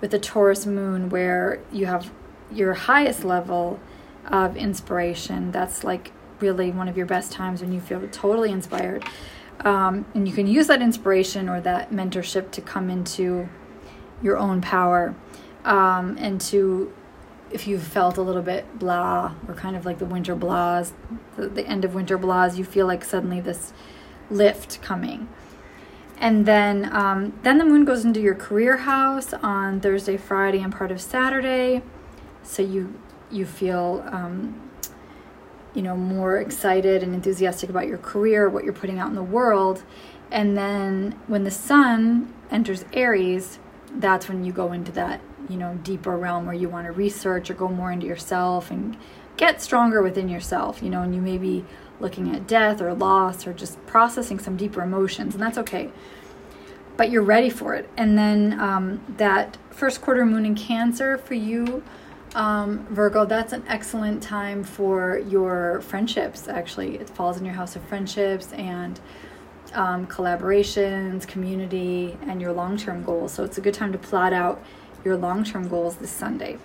with 0.00 0.10
the 0.10 0.18
Taurus 0.18 0.66
moon, 0.66 1.08
where 1.08 1.60
you 1.72 1.86
have 1.86 2.12
your 2.52 2.74
highest 2.74 3.24
level 3.24 3.80
of 4.26 4.56
inspiration. 4.56 5.50
That's 5.50 5.82
like 5.82 6.12
really 6.40 6.70
one 6.70 6.88
of 6.88 6.96
your 6.96 7.06
best 7.06 7.32
times 7.32 7.60
when 7.60 7.72
you 7.72 7.80
feel 7.80 8.06
totally 8.08 8.50
inspired. 8.50 9.04
Um, 9.60 10.04
and 10.14 10.28
you 10.28 10.34
can 10.34 10.46
use 10.46 10.66
that 10.66 10.82
inspiration 10.82 11.48
or 11.48 11.60
that 11.60 11.90
mentorship 11.90 12.50
to 12.52 12.60
come 12.60 12.90
into 12.90 13.48
your 14.22 14.36
own 14.36 14.60
power 14.60 15.14
um, 15.64 16.16
and 16.18 16.40
to 16.40 16.92
if 17.54 17.66
you've 17.66 17.82
felt 17.82 18.18
a 18.18 18.22
little 18.22 18.42
bit 18.42 18.78
blah 18.78 19.34
or 19.48 19.54
kind 19.54 19.76
of 19.76 19.86
like 19.86 19.98
the 19.98 20.04
winter 20.04 20.36
blahs, 20.36 20.92
the, 21.36 21.48
the 21.48 21.66
end 21.66 21.84
of 21.84 21.94
winter 21.94 22.18
blahs, 22.18 22.56
you 22.56 22.64
feel 22.64 22.86
like 22.86 23.04
suddenly 23.04 23.40
this 23.40 23.72
lift 24.28 24.82
coming. 24.82 25.28
And 26.18 26.46
then, 26.46 26.94
um, 26.94 27.38
then 27.42 27.58
the 27.58 27.64
moon 27.64 27.84
goes 27.84 28.04
into 28.04 28.20
your 28.20 28.34
career 28.34 28.78
house 28.78 29.32
on 29.34 29.80
Thursday, 29.80 30.16
Friday, 30.16 30.60
and 30.60 30.74
part 30.74 30.90
of 30.90 31.00
Saturday. 31.00 31.82
So 32.42 32.62
you 32.62 33.00
you 33.30 33.46
feel 33.46 34.04
um, 34.06 34.60
you 35.74 35.82
know, 35.82 35.96
more 35.96 36.38
excited 36.38 37.02
and 37.02 37.14
enthusiastic 37.14 37.68
about 37.68 37.88
your 37.88 37.98
career, 37.98 38.48
what 38.48 38.64
you're 38.64 38.72
putting 38.72 38.98
out 38.98 39.08
in 39.08 39.16
the 39.16 39.22
world. 39.22 39.82
And 40.30 40.56
then 40.56 41.18
when 41.26 41.44
the 41.44 41.50
sun 41.50 42.32
enters 42.50 42.84
Aries, 42.92 43.58
that's 43.92 44.28
when 44.28 44.44
you 44.44 44.52
go 44.52 44.72
into 44.72 44.92
that, 44.92 45.20
you 45.48 45.56
know, 45.56 45.78
deeper 45.82 46.16
realm 46.16 46.46
where 46.46 46.54
you 46.54 46.68
want 46.68 46.86
to 46.86 46.92
research 46.92 47.50
or 47.50 47.54
go 47.54 47.68
more 47.68 47.92
into 47.92 48.06
yourself 48.06 48.70
and 48.70 48.96
get 49.36 49.60
stronger 49.60 50.02
within 50.02 50.28
yourself, 50.28 50.82
you 50.82 50.90
know, 50.90 51.02
and 51.02 51.14
you 51.14 51.20
may 51.20 51.38
be 51.38 51.64
looking 52.00 52.34
at 52.34 52.46
death 52.46 52.80
or 52.80 52.92
loss 52.94 53.46
or 53.46 53.52
just 53.52 53.84
processing 53.86 54.38
some 54.38 54.56
deeper 54.56 54.82
emotions, 54.82 55.34
and 55.34 55.42
that's 55.42 55.58
okay. 55.58 55.90
But 56.96 57.10
you're 57.10 57.22
ready 57.22 57.50
for 57.50 57.74
it. 57.74 57.88
And 57.96 58.16
then 58.16 58.58
um, 58.60 59.00
that 59.16 59.56
first 59.70 60.00
quarter 60.00 60.24
moon 60.24 60.46
in 60.46 60.54
Cancer 60.54 61.18
for 61.18 61.34
you, 61.34 61.82
um, 62.34 62.86
Virgo, 62.90 63.24
that's 63.24 63.52
an 63.52 63.64
excellent 63.68 64.22
time 64.22 64.64
for 64.64 65.18
your 65.18 65.80
friendships, 65.82 66.48
actually. 66.48 66.96
It 66.96 67.08
falls 67.10 67.38
in 67.38 67.44
your 67.44 67.54
house 67.54 67.76
of 67.76 67.82
friendships 67.82 68.52
and 68.52 69.00
um, 69.72 70.06
collaborations, 70.06 71.26
community, 71.26 72.16
and 72.22 72.40
your 72.40 72.52
long 72.52 72.76
term 72.76 73.02
goals. 73.02 73.32
So 73.32 73.44
it's 73.44 73.58
a 73.58 73.60
good 73.60 73.74
time 73.74 73.92
to 73.92 73.98
plot 73.98 74.32
out 74.32 74.62
your 75.04 75.16
long 75.16 75.44
term 75.44 75.68
goals 75.68 75.96
this 75.96 76.10
Sunday. 76.10 76.58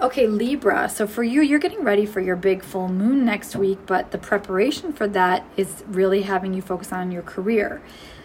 Okay, 0.00 0.26
Libra. 0.26 0.88
So 0.88 1.06
for 1.06 1.22
you, 1.22 1.42
you're 1.42 1.60
getting 1.60 1.84
ready 1.84 2.06
for 2.06 2.20
your 2.20 2.34
big 2.34 2.64
full 2.64 2.88
moon 2.88 3.24
next 3.24 3.54
week, 3.54 3.78
but 3.86 4.10
the 4.10 4.18
preparation 4.18 4.92
for 4.92 5.06
that 5.08 5.46
is 5.56 5.84
really 5.86 6.22
having 6.22 6.54
you 6.54 6.60
focus 6.60 6.92
on 6.92 7.12
your 7.12 7.22
career. 7.22 7.80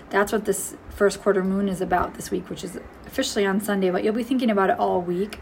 That's 0.10 0.32
what 0.32 0.46
this 0.46 0.76
first 0.90 1.22
quarter 1.22 1.44
moon 1.44 1.70
is 1.70 1.80
about 1.80 2.16
this 2.16 2.32
week, 2.32 2.50
which 2.50 2.64
is 2.64 2.80
officially 3.06 3.46
on 3.46 3.62
Sunday, 3.62 3.92
but 3.92 4.04
you'll 4.04 4.16
be 4.16 4.24
thinking 4.24 4.50
about 4.50 4.72
it 4.72 4.80
all 4.80 5.02
week. 5.02 5.40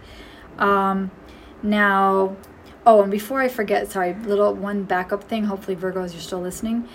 Um, 0.58 1.12
now, 1.64 2.36
oh, 2.86 3.02
and 3.02 3.12
before 3.12 3.42
I 3.42 3.48
forget, 3.48 3.90
sorry, 3.92 4.14
little 4.14 4.54
one 4.54 4.84
backup 4.84 5.24
thing. 5.24 5.46
Hopefully, 5.46 5.78
Virgos, 5.78 6.12
you're 6.12 6.22
still 6.22 6.42
listening. 6.42 6.90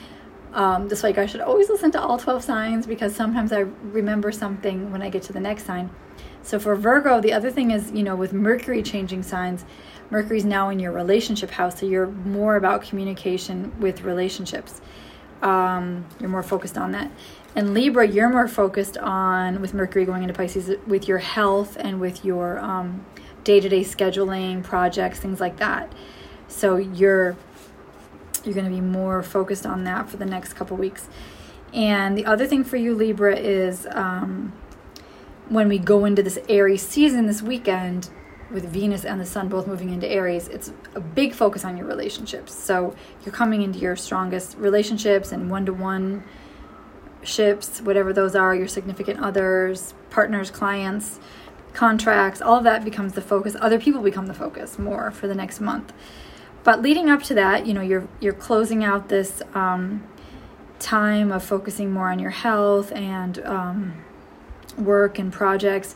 Um, 0.53 0.89
this 0.89 1.03
week, 1.03 1.17
I 1.17 1.27
should 1.27 1.41
always 1.41 1.69
listen 1.69 1.91
to 1.93 2.01
all 2.03 2.19
12 2.19 2.43
signs 2.43 2.87
because 2.87 3.15
sometimes 3.15 3.53
I 3.53 3.61
remember 3.61 4.33
something 4.33 4.91
when 4.91 5.01
I 5.01 5.09
get 5.09 5.23
to 5.25 5.33
the 5.33 5.41
next 5.41 5.65
sign. 5.65 5.91
So 6.43 6.59
for 6.59 6.75
Virgo, 6.75 7.21
the 7.21 7.33
other 7.33 7.51
thing 7.51 7.71
is, 7.71 7.91
you 7.93 8.03
know, 8.03 8.17
with 8.17 8.33
Mercury 8.33 8.83
changing 8.83 9.23
signs, 9.23 9.65
Mercury's 10.11 10.45
now 10.45 10.71
in 10.71 10.81
your 10.81 10.93
relationship 10.93 11.51
house, 11.51 11.79
so 11.79 11.87
you're 11.87 12.09
more 12.09 12.57
about 12.57 12.83
communication 12.83 13.73
with 13.79 14.03
relationships. 14.03 14.81
Um, 15.43 16.07
you're 16.19 16.29
more 16.29 16.43
focused 16.43 16.77
on 16.77 16.93
that. 16.93 17.11
And 17.55 17.75
Libra, 17.75 18.07
you're 18.07 18.29
more 18.29 18.49
focused 18.49 18.97
on, 18.99 19.61
with 19.61 19.75
Mercury 19.75 20.05
going 20.05 20.23
into 20.23 20.35
Pisces, 20.35 20.77
with 20.87 21.09
your 21.09 21.19
health 21.19 21.77
and 21.79 22.01
with 22.01 22.25
your 22.25 22.59
day 23.45 23.61
to 23.61 23.69
day 23.69 23.83
scheduling, 23.83 24.63
projects, 24.63 25.19
things 25.19 25.41
like 25.41 25.57
that. 25.59 25.93
So 26.49 26.77
you're 26.77 27.37
you're 28.45 28.55
going 28.55 28.67
to 28.67 28.75
be 28.75 28.81
more 28.81 29.23
focused 29.23 29.67
on 29.67 29.85
that 29.85 30.09
for 30.09 30.17
the 30.17 30.25
next 30.25 30.55
couple 30.55 30.77
weeks. 30.77 31.09
And 31.75 32.17
the 32.17 32.25
other 32.25 32.47
thing 32.47 32.65
for 32.65 32.77
you, 32.77 32.95
Libra, 32.95 33.37
is 33.37 33.87
um, 33.91 34.53
when 35.51 35.69
we 35.69 35.79
go 35.79 36.05
into 36.05 36.23
this 36.23 36.39
Aries 36.49 36.87
season 36.87 37.27
this 37.27 37.43
weekend 37.43 38.09
with 38.53 38.65
Venus 38.65 39.05
and 39.05 39.21
the 39.21 39.27
Sun 39.27 39.49
both 39.49 39.67
moving 39.67 39.91
into 39.91 40.09
Aries, 40.09 40.47
it's 40.47 40.73
a 40.95 41.01
big 41.01 41.35
focus 41.35 41.65
on 41.65 41.77
your 41.77 41.87
relationships. 41.87 42.55
So 42.55 42.95
you're 43.25 43.35
coming 43.35 43.63
into 43.63 43.81
your 43.81 43.97
strongest 43.97 44.57
relationships 44.57 45.33
and 45.33 45.51
one 45.51 45.67
to 45.67 45.73
one 45.73 46.23
ships, 47.23 47.81
whatever 47.81 48.13
those 48.13 48.37
are, 48.37 48.55
your 48.55 48.69
significant 48.69 49.21
others, 49.21 49.93
partners, 50.09 50.53
clients, 50.53 51.19
contracts, 51.75 52.41
all 52.41 52.59
of 52.59 52.65
that 52.65 52.85
becomes 52.85 53.15
the 53.15 53.21
focus. 53.21 53.57
Other 53.61 53.79
people 53.81 54.03
become 54.03 54.27
the 54.27 54.35
focus 54.35 54.79
more 54.79 55.11
for 55.11 55.27
the 55.27 55.35
next 55.35 55.61
month. 55.61 55.93
But 56.63 56.81
leading 56.81 57.11
up 57.11 57.25
to 57.25 57.35
that, 57.35 57.67
you 57.67 57.75
know, 57.75 57.81
you're 57.81 58.07
you're 58.21 58.35
closing 58.35 58.85
out 58.85 59.09
this 59.09 59.43
um, 59.55 60.07
time 60.79 61.33
of 61.33 61.43
focusing 61.43 61.91
more 61.91 62.11
on 62.11 62.19
your 62.21 62.31
health 62.31 62.93
and 62.93 63.39
um, 63.41 64.05
work 64.81 65.19
and 65.19 65.33
projects. 65.33 65.95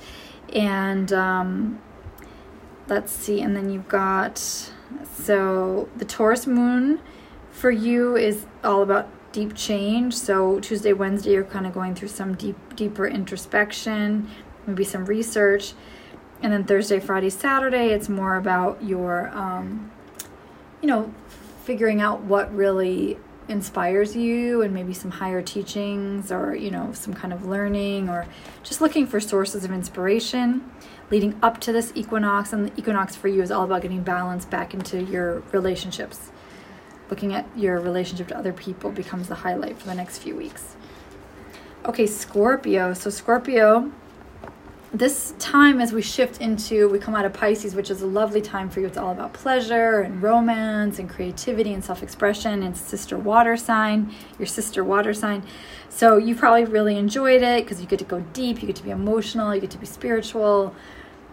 And 0.53 1.13
um, 1.13 1.81
let's 2.89 3.13
see, 3.13 3.41
and 3.41 3.57
then 3.57 3.71
you've 3.71 3.89
got 3.89 4.39
so 4.39 5.89
the 5.97 6.05
Taurus 6.05 6.47
moon 6.47 7.01
for 7.51 7.71
you 7.71 8.17
is 8.17 8.47
all 8.63 8.83
about 8.83 9.09
deep 9.33 9.55
change. 9.55 10.15
So 10.15 10.61
Tuesday, 10.61 10.93
Wednesday, 10.93 11.33
you're 11.33 11.45
kind 11.45 11.67
of 11.67 11.73
going 11.73 11.95
through 11.95 12.09
some 12.09 12.35
deep, 12.35 12.57
deeper 12.77 13.07
introspection, 13.07 14.29
maybe 14.67 14.85
some 14.85 15.05
research. 15.07 15.75
And 16.43 16.53
then 16.53 16.65
Thursday, 16.65 17.01
Friday, 17.01 17.31
Saturday, 17.31 17.89
it's 17.89 18.09
more 18.09 18.37
about 18.37 18.83
your, 18.83 19.29
um, 19.31 19.91
you 20.83 20.89
know, 20.89 21.13
figuring 21.65 22.01
out 22.01 22.23
what 22.23 22.55
really 22.55 23.19
inspires 23.49 24.17
you 24.17 24.63
and 24.63 24.73
maybe 24.73 24.95
some 24.95 25.11
higher 25.11 25.43
teachings 25.43 26.33
or 26.33 26.55
you 26.55 26.71
know 26.71 26.93
some 26.93 27.13
kind 27.13 27.33
of 27.33 27.45
learning 27.45 28.09
or 28.09 28.27
just 28.63 28.81
looking 28.81 29.07
for 29.07 29.21
sources 29.21 29.65
of 29.65 29.71
inspiration 29.71 30.71
leading 31.11 31.39
up 31.43 31.61
to 31.61 31.73
this 31.73 31.93
equinox 31.95 32.53
and 32.53 32.69
the 32.69 32.79
equinox 32.79 33.15
for 33.15 33.29
you 33.29 33.43
is 33.43 33.51
all 33.51 33.65
about 33.65 33.83
getting 33.83 34.03
balance 34.03 34.45
back 34.45 34.75
into 34.75 35.03
your 35.03 35.41
relationships. 35.53 36.31
Looking 37.11 37.35
at 37.35 37.47
your 37.57 37.81
relationship 37.81 38.29
to 38.29 38.37
other 38.37 38.53
people 38.53 38.91
becomes 38.91 39.29
the 39.29 39.37
highlight 39.37 39.79
for 39.79 39.87
the 39.87 39.95
next 39.95 40.19
few 40.19 40.35
weeks. 40.35 40.77
Okay 41.85 42.07
scorpio. 42.07 42.95
So 42.95 43.11
scorpio 43.11 43.93
this 44.95 45.35
time 45.41 45.81
as 45.81 45.93
we 45.93 46.01
shift 46.01 46.41
into 46.41 46.89
we 46.89 47.01
come 47.01 47.17
out 47.17 47.25
of 47.25 47.33
pisces 47.33 47.75
which 47.75 47.91
is 47.91 48.01
a 48.01 48.07
lovely 48.07 48.41
time 48.41 48.71
for 48.71 48.79
you. 48.79 48.87
It's 48.87 48.97
all 48.97 49.11
about 49.11 49.33
pleasure 49.33 50.03
and 50.03 50.23
romance 50.23 51.01
and 51.01 51.11
creativity 51.11 51.75
and 51.75 51.85
self-expression. 51.85 52.63
And 52.63 52.77
sister 52.77 53.19
water 53.19 53.57
sign 53.57 54.15
your 54.39 54.47
sister 54.47 54.85
water 54.85 55.13
sign. 55.13 55.43
So 55.89 56.17
you 56.17 56.37
probably 56.37 56.65
really 56.65 56.97
enjoyed 56.97 57.43
it 57.43 57.65
because 57.65 57.81
you 57.81 57.89
get 57.89 57.99
to 57.99 58.05
go 58.05 58.21
deep 58.33 58.63
you 58.63 58.69
get 58.69 58.77
to 58.77 58.85
be 58.85 58.91
emotional 58.91 59.53
you 59.53 59.61
get 59.61 59.73
to 59.73 59.79
be 59.79 59.87
spiritual 59.87 60.73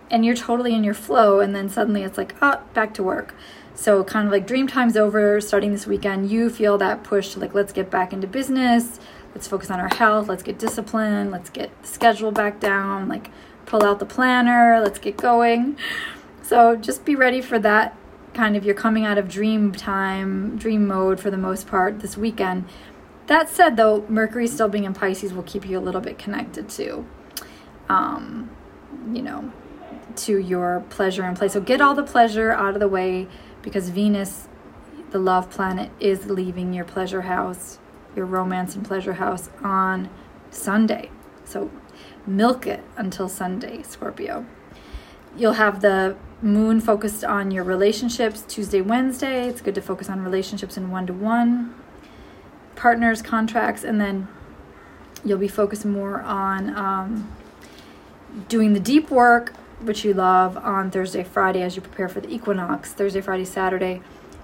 and 0.09 0.25
you're 0.25 0.35
totally 0.35 0.73
in 0.73 0.83
your 0.83 0.95
flow. 0.95 1.39
And 1.39 1.55
then 1.55 1.69
suddenly 1.69 2.01
it's 2.01 2.17
like 2.17 2.33
oh 2.41 2.61
back 2.73 2.95
to 2.95 3.03
work. 3.03 3.35
So 3.75 4.03
kind 4.03 4.27
of 4.27 4.31
like 4.31 4.47
dream 4.47 4.67
time's 4.67 4.97
over 4.97 5.39
starting 5.39 5.71
this 5.71 5.85
weekend 5.85 6.31
you 6.31 6.49
feel 6.49 6.79
that 6.79 7.03
push 7.03 7.33
to 7.33 7.39
like 7.39 7.53
let's 7.53 7.73
get 7.73 7.91
back 7.91 8.11
into 8.11 8.25
business. 8.25 8.99
Let's 9.35 9.47
focus 9.47 9.69
on 9.69 9.79
our 9.79 9.93
health. 9.95 10.27
Let's 10.27 10.41
get 10.41 10.57
discipline 10.57 11.29
let's 11.29 11.51
get 11.51 11.69
the 11.83 11.87
schedule 11.87 12.31
back 12.31 12.59
down. 12.59 13.07
Like 13.07 13.29
pull 13.65 13.83
out 13.83 13.99
the 13.99 14.05
planner, 14.05 14.79
let's 14.81 14.99
get 14.99 15.17
going. 15.17 15.77
So 16.41 16.75
just 16.75 17.05
be 17.05 17.15
ready 17.15 17.41
for 17.41 17.59
that 17.59 17.95
kind 18.33 18.55
of 18.55 18.65
you're 18.65 18.75
coming 18.75 19.05
out 19.05 19.17
of 19.17 19.27
dream 19.27 19.71
time, 19.71 20.57
dream 20.57 20.87
mode 20.87 21.19
for 21.19 21.29
the 21.29 21.37
most 21.37 21.67
part 21.67 21.99
this 21.99 22.17
weekend. 22.17 22.65
That 23.27 23.49
said, 23.49 23.77
though, 23.77 24.05
Mercury 24.09 24.47
still 24.47 24.67
being 24.67 24.83
in 24.83 24.93
Pisces 24.93 25.33
will 25.33 25.43
keep 25.43 25.67
you 25.67 25.77
a 25.77 25.81
little 25.81 26.01
bit 26.01 26.17
connected 26.17 26.69
to, 26.69 27.05
um, 27.87 28.49
you 29.13 29.21
know, 29.21 29.51
to 30.17 30.37
your 30.37 30.83
pleasure 30.89 31.23
and 31.23 31.37
play. 31.37 31.47
So 31.47 31.61
get 31.61 31.81
all 31.81 31.95
the 31.95 32.03
pleasure 32.03 32.51
out 32.51 32.73
of 32.73 32.79
the 32.79 32.87
way 32.87 33.27
because 33.61 33.89
Venus, 33.89 34.47
the 35.11 35.19
love 35.19 35.49
planet, 35.49 35.91
is 35.99 36.25
leaving 36.25 36.73
your 36.73 36.85
pleasure 36.85 37.21
house, 37.21 37.79
your 38.15 38.25
romance 38.25 38.75
and 38.75 38.85
pleasure 38.85 39.13
house 39.13 39.49
on 39.63 40.09
Sunday. 40.49 41.09
So 41.45 41.71
milk 42.25 42.67
it 42.67 42.83
until 42.97 43.27
Sunday, 43.27 43.83
Scorpio. 43.83 44.45
You'll 45.35 45.53
have 45.53 45.81
the 45.81 46.15
moon 46.41 46.81
focused 46.81 47.23
on 47.23 47.51
your 47.51 47.63
relationships 47.63 48.43
Tuesday, 48.47 48.81
Wednesday. 48.81 49.47
It's 49.47 49.61
good 49.61 49.75
to 49.75 49.81
focus 49.81 50.09
on 50.09 50.23
relationships 50.23 50.77
in 50.77 50.91
one 50.91 51.07
to 51.07 51.13
one, 51.13 51.73
partners, 52.75 53.21
contracts, 53.21 53.83
and 53.83 54.01
then 54.01 54.27
you'll 55.23 55.37
be 55.37 55.47
focused 55.47 55.85
more 55.85 56.21
on 56.21 56.75
um, 56.75 57.31
doing 58.49 58.73
the 58.73 58.79
deep 58.79 59.09
work, 59.09 59.53
which 59.81 60.03
you 60.03 60.13
love, 60.13 60.57
on 60.57 60.91
Thursday, 60.91 61.23
Friday 61.23 61.61
as 61.61 61.75
you 61.75 61.81
prepare 61.81 62.09
for 62.09 62.21
the 62.21 62.29
equinox. 62.29 62.93
Thursday, 62.93 63.21
Friday, 63.21 63.45
Saturday, 63.45 64.01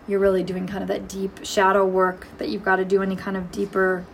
you're 0.08 0.20
really 0.20 0.44
doing 0.44 0.68
kind 0.68 0.82
of 0.82 0.88
that 0.88 1.08
deep 1.08 1.44
shadow 1.44 1.86
work 1.86 2.28
that 2.38 2.50
you've 2.50 2.64
got 2.64 2.78
to 2.78 2.86
do 2.86 3.02
any 3.02 3.16
kind 3.16 3.36
of 3.36 3.52
deeper 3.52 4.06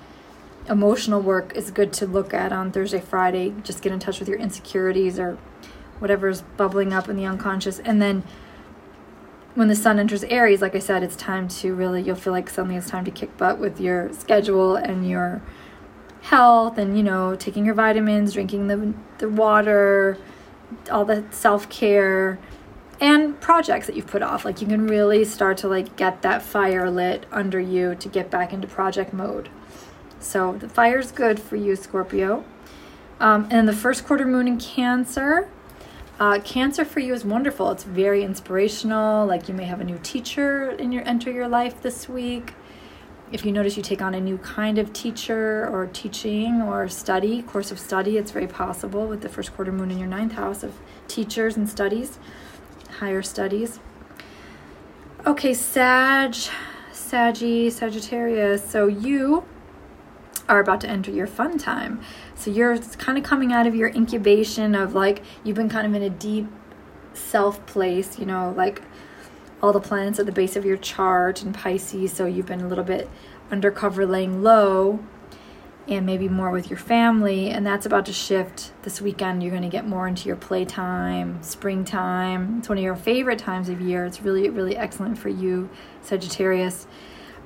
emotional 0.70 1.22
work 1.22 1.56
is 1.56 1.72
good 1.72 1.94
to 1.94 2.08
look 2.08 2.34
at 2.34 2.52
on 2.52 2.72
Thursday, 2.72 3.00
Friday. 3.00 3.54
Just 3.64 3.82
get 3.82 3.92
in 3.92 4.00
touch 4.00 4.20
with 4.20 4.30
your 4.30 4.38
insecurities 4.38 5.20
or 5.20 5.38
whatever's 6.00 6.42
bubbling 6.58 6.94
up 6.94 7.10
in 7.10 7.16
the 7.16 7.26
unconscious. 7.26 7.80
And 7.80 8.02
then 8.02 8.24
when 9.56 9.68
the 9.68 9.76
sun 9.76 10.00
enters 10.00 10.24
Aries, 10.26 10.62
like 10.62 10.76
I 10.76 10.80
said, 10.80 11.04
it's 11.04 11.16
time 11.16 11.48
to 11.48 11.74
really, 11.74 12.02
you'll 12.02 12.16
feel 12.16 12.34
like 12.34 12.50
suddenly 12.50 12.78
it's 12.78 12.90
time 12.90 13.06
to 13.06 13.12
kick 13.12 13.38
butt 13.38 13.60
with 13.60 13.80
your 13.80 14.12
schedule 14.14 14.76
and 14.76 15.08
your 15.08 15.42
health 16.22 16.78
and, 16.78 16.98
you 16.98 17.04
know, 17.04 17.36
taking 17.36 17.66
your 17.66 17.76
vitamins, 17.76 18.34
drinking 18.34 18.68
the, 18.68 18.94
the 19.20 19.30
water, 19.30 20.18
all 20.92 21.06
the 21.06 21.24
self 21.32 21.70
care 21.70 22.40
and 23.00 23.40
projects 23.42 23.88
that 23.88 23.96
you've 23.96 24.08
put 24.08 24.22
off. 24.22 24.46
Like 24.46 24.62
you 24.62 24.68
can 24.68 24.88
really 24.88 25.26
start 25.26 25.58
to 25.58 25.68
like 25.68 25.96
get 25.96 26.22
that 26.22 26.42
fire 26.42 26.90
lit 26.90 27.26
under 27.32 27.60
you 27.60 27.96
to 27.96 28.10
get 28.10 28.32
back 28.32 28.54
into 28.54 28.68
project 28.68 29.14
mode. 29.14 29.50
So 30.24 30.54
the 30.54 30.70
fire's 30.70 31.12
good 31.12 31.40
for 31.40 31.58
you, 31.58 31.76
Scorpio. 31.76 32.44
Um, 33.20 33.48
and 33.52 33.68
the 33.68 33.74
first 33.74 34.06
quarter 34.06 34.26
moon 34.26 34.48
in 34.48 34.58
Cancer, 34.58 35.50
Uh, 36.20 36.40
cancer 36.40 36.86
for 36.86 37.00
you 37.00 37.12
is 37.14 37.26
wonderful. 37.26 37.72
It's 37.72 37.84
very 37.84 38.24
inspirational. 38.24 39.26
Like 39.26 39.50
you 39.50 39.56
may 39.56 39.66
have 39.66 39.82
a 39.82 39.84
new 39.84 40.00
teacher 40.04 40.70
in 40.70 40.92
your 40.92 41.04
enter 41.08 41.32
your 41.32 41.48
life 41.48 41.82
this 41.82 42.08
week. 42.08 42.54
If 43.32 43.44
you 43.44 43.52
notice 43.52 43.76
you 43.76 43.84
take 43.84 44.02
on 44.02 44.14
a 44.14 44.22
new 44.22 44.38
kind 44.38 44.78
of 44.78 44.94
teacher 44.94 45.68
or 45.68 45.88
teaching 45.88 46.62
or 46.62 46.88
study, 46.88 47.42
course 47.42 47.72
of 47.72 47.80
study, 47.80 48.18
it's 48.18 48.32
very 48.32 48.46
possible 48.48 49.08
with 49.08 49.22
the 49.22 49.28
first 49.28 49.56
quarter 49.56 49.72
moon 49.72 49.90
in 49.90 49.98
your 49.98 50.08
ninth 50.08 50.34
house 50.34 50.62
of 50.62 50.74
teachers 51.08 51.58
and 51.58 51.68
studies, 51.68 52.20
higher 53.00 53.24
studies. 53.24 53.80
Okay, 55.26 55.56
Sag, 55.56 56.36
Saggy, 56.92 57.72
Sagittarius. 57.72 58.64
So 58.70 58.86
you 58.86 59.46
are 60.50 60.60
about 60.60 60.82
to 60.82 60.90
enter 60.90 61.12
your 61.12 61.28
fun 61.28 61.58
time. 61.58 62.02
So 62.36 62.52
you're 62.52 62.78
kind 62.78 63.18
of 63.18 63.24
coming 63.24 63.52
out 63.54 63.68
of 63.68 63.76
your 63.76 63.90
incubation 63.90 64.76
of 64.76 64.94
like 64.94 65.24
you've 65.44 65.56
been 65.56 65.70
kind 65.70 65.88
of 65.88 65.94
in 65.94 66.02
a 66.02 66.10
deep 66.10 66.48
self 67.14 67.66
place, 67.66 68.20
you 68.20 68.26
know, 68.26 68.54
like 68.56 68.82
all 69.62 69.72
the 69.72 69.80
planets 69.80 70.20
at 70.20 70.26
the 70.26 70.32
base 70.32 70.56
of 70.56 70.66
your 70.66 70.78
chart 70.78 71.42
and 71.42 71.54
Pisces, 71.56 72.12
so 72.12 72.26
you've 72.26 72.46
been 72.46 72.62
a 72.62 72.68
little 72.68 72.84
bit 72.84 73.10
undercover 73.50 74.06
laying 74.06 74.44
low 74.44 75.00
and 75.88 76.06
maybe 76.06 76.30
more 76.30 76.50
with 76.50 76.70
your 76.70 76.80
family 76.80 77.50
and 77.50 77.66
that's 77.66 77.86
about 77.86 78.06
to 78.06 78.14
shift 78.14 78.72
this 78.84 79.02
weekend. 79.02 79.44
You're 79.44 79.52
going 79.52 79.64
to 79.64 79.70
get 79.70 79.86
more 79.88 80.08
into 80.08 80.28
your 80.28 80.36
playtime 80.36 81.42
springtime. 81.42 82.60
It's 82.60 82.70
one 82.70 82.78
of 82.78 82.84
your 82.84 82.96
favorite 82.96 83.40
times 83.40 83.70
of 83.70 83.82
year. 83.82 84.06
It's 84.06 84.22
really 84.22 84.50
really 84.50 84.76
excellent 84.76 85.18
for 85.18 85.30
you 85.30 85.70
sagittarius. 86.02 86.88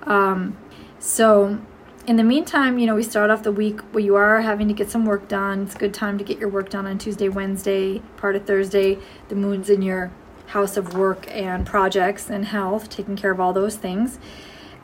Um, 0.03 0.57
so 0.99 1.59
in 2.07 2.15
the 2.15 2.23
meantime, 2.23 2.79
you 2.79 2.87
know, 2.87 2.95
we 2.95 3.03
start 3.03 3.29
off 3.29 3.43
the 3.43 3.51
week 3.51 3.81
where 3.91 4.03
you 4.03 4.15
are 4.15 4.39
having 4.39 4.69
to 4.69 4.73
get 4.73 4.89
some 4.89 5.05
work 5.05 5.27
done. 5.27 5.63
It's 5.63 5.75
a 5.75 5.77
good 5.77 5.93
time 5.93 6.17
to 6.17 6.23
get 6.23 6.39
your 6.39 6.47
work 6.47 6.69
done 6.69 6.87
on 6.87 6.97
Tuesday, 6.97 7.27
Wednesday, 7.27 7.99
part 8.15 8.37
of 8.37 8.45
Thursday. 8.45 8.97
The 9.27 9.35
moon's 9.35 9.69
in 9.69 9.81
your 9.81 10.11
house 10.47 10.77
of 10.77 10.93
work 10.93 11.29
and 11.29 11.65
projects 11.65 12.29
and 12.29 12.45
health, 12.45 12.89
taking 12.89 13.17
care 13.17 13.31
of 13.31 13.41
all 13.41 13.51
those 13.51 13.75
things. 13.75 14.19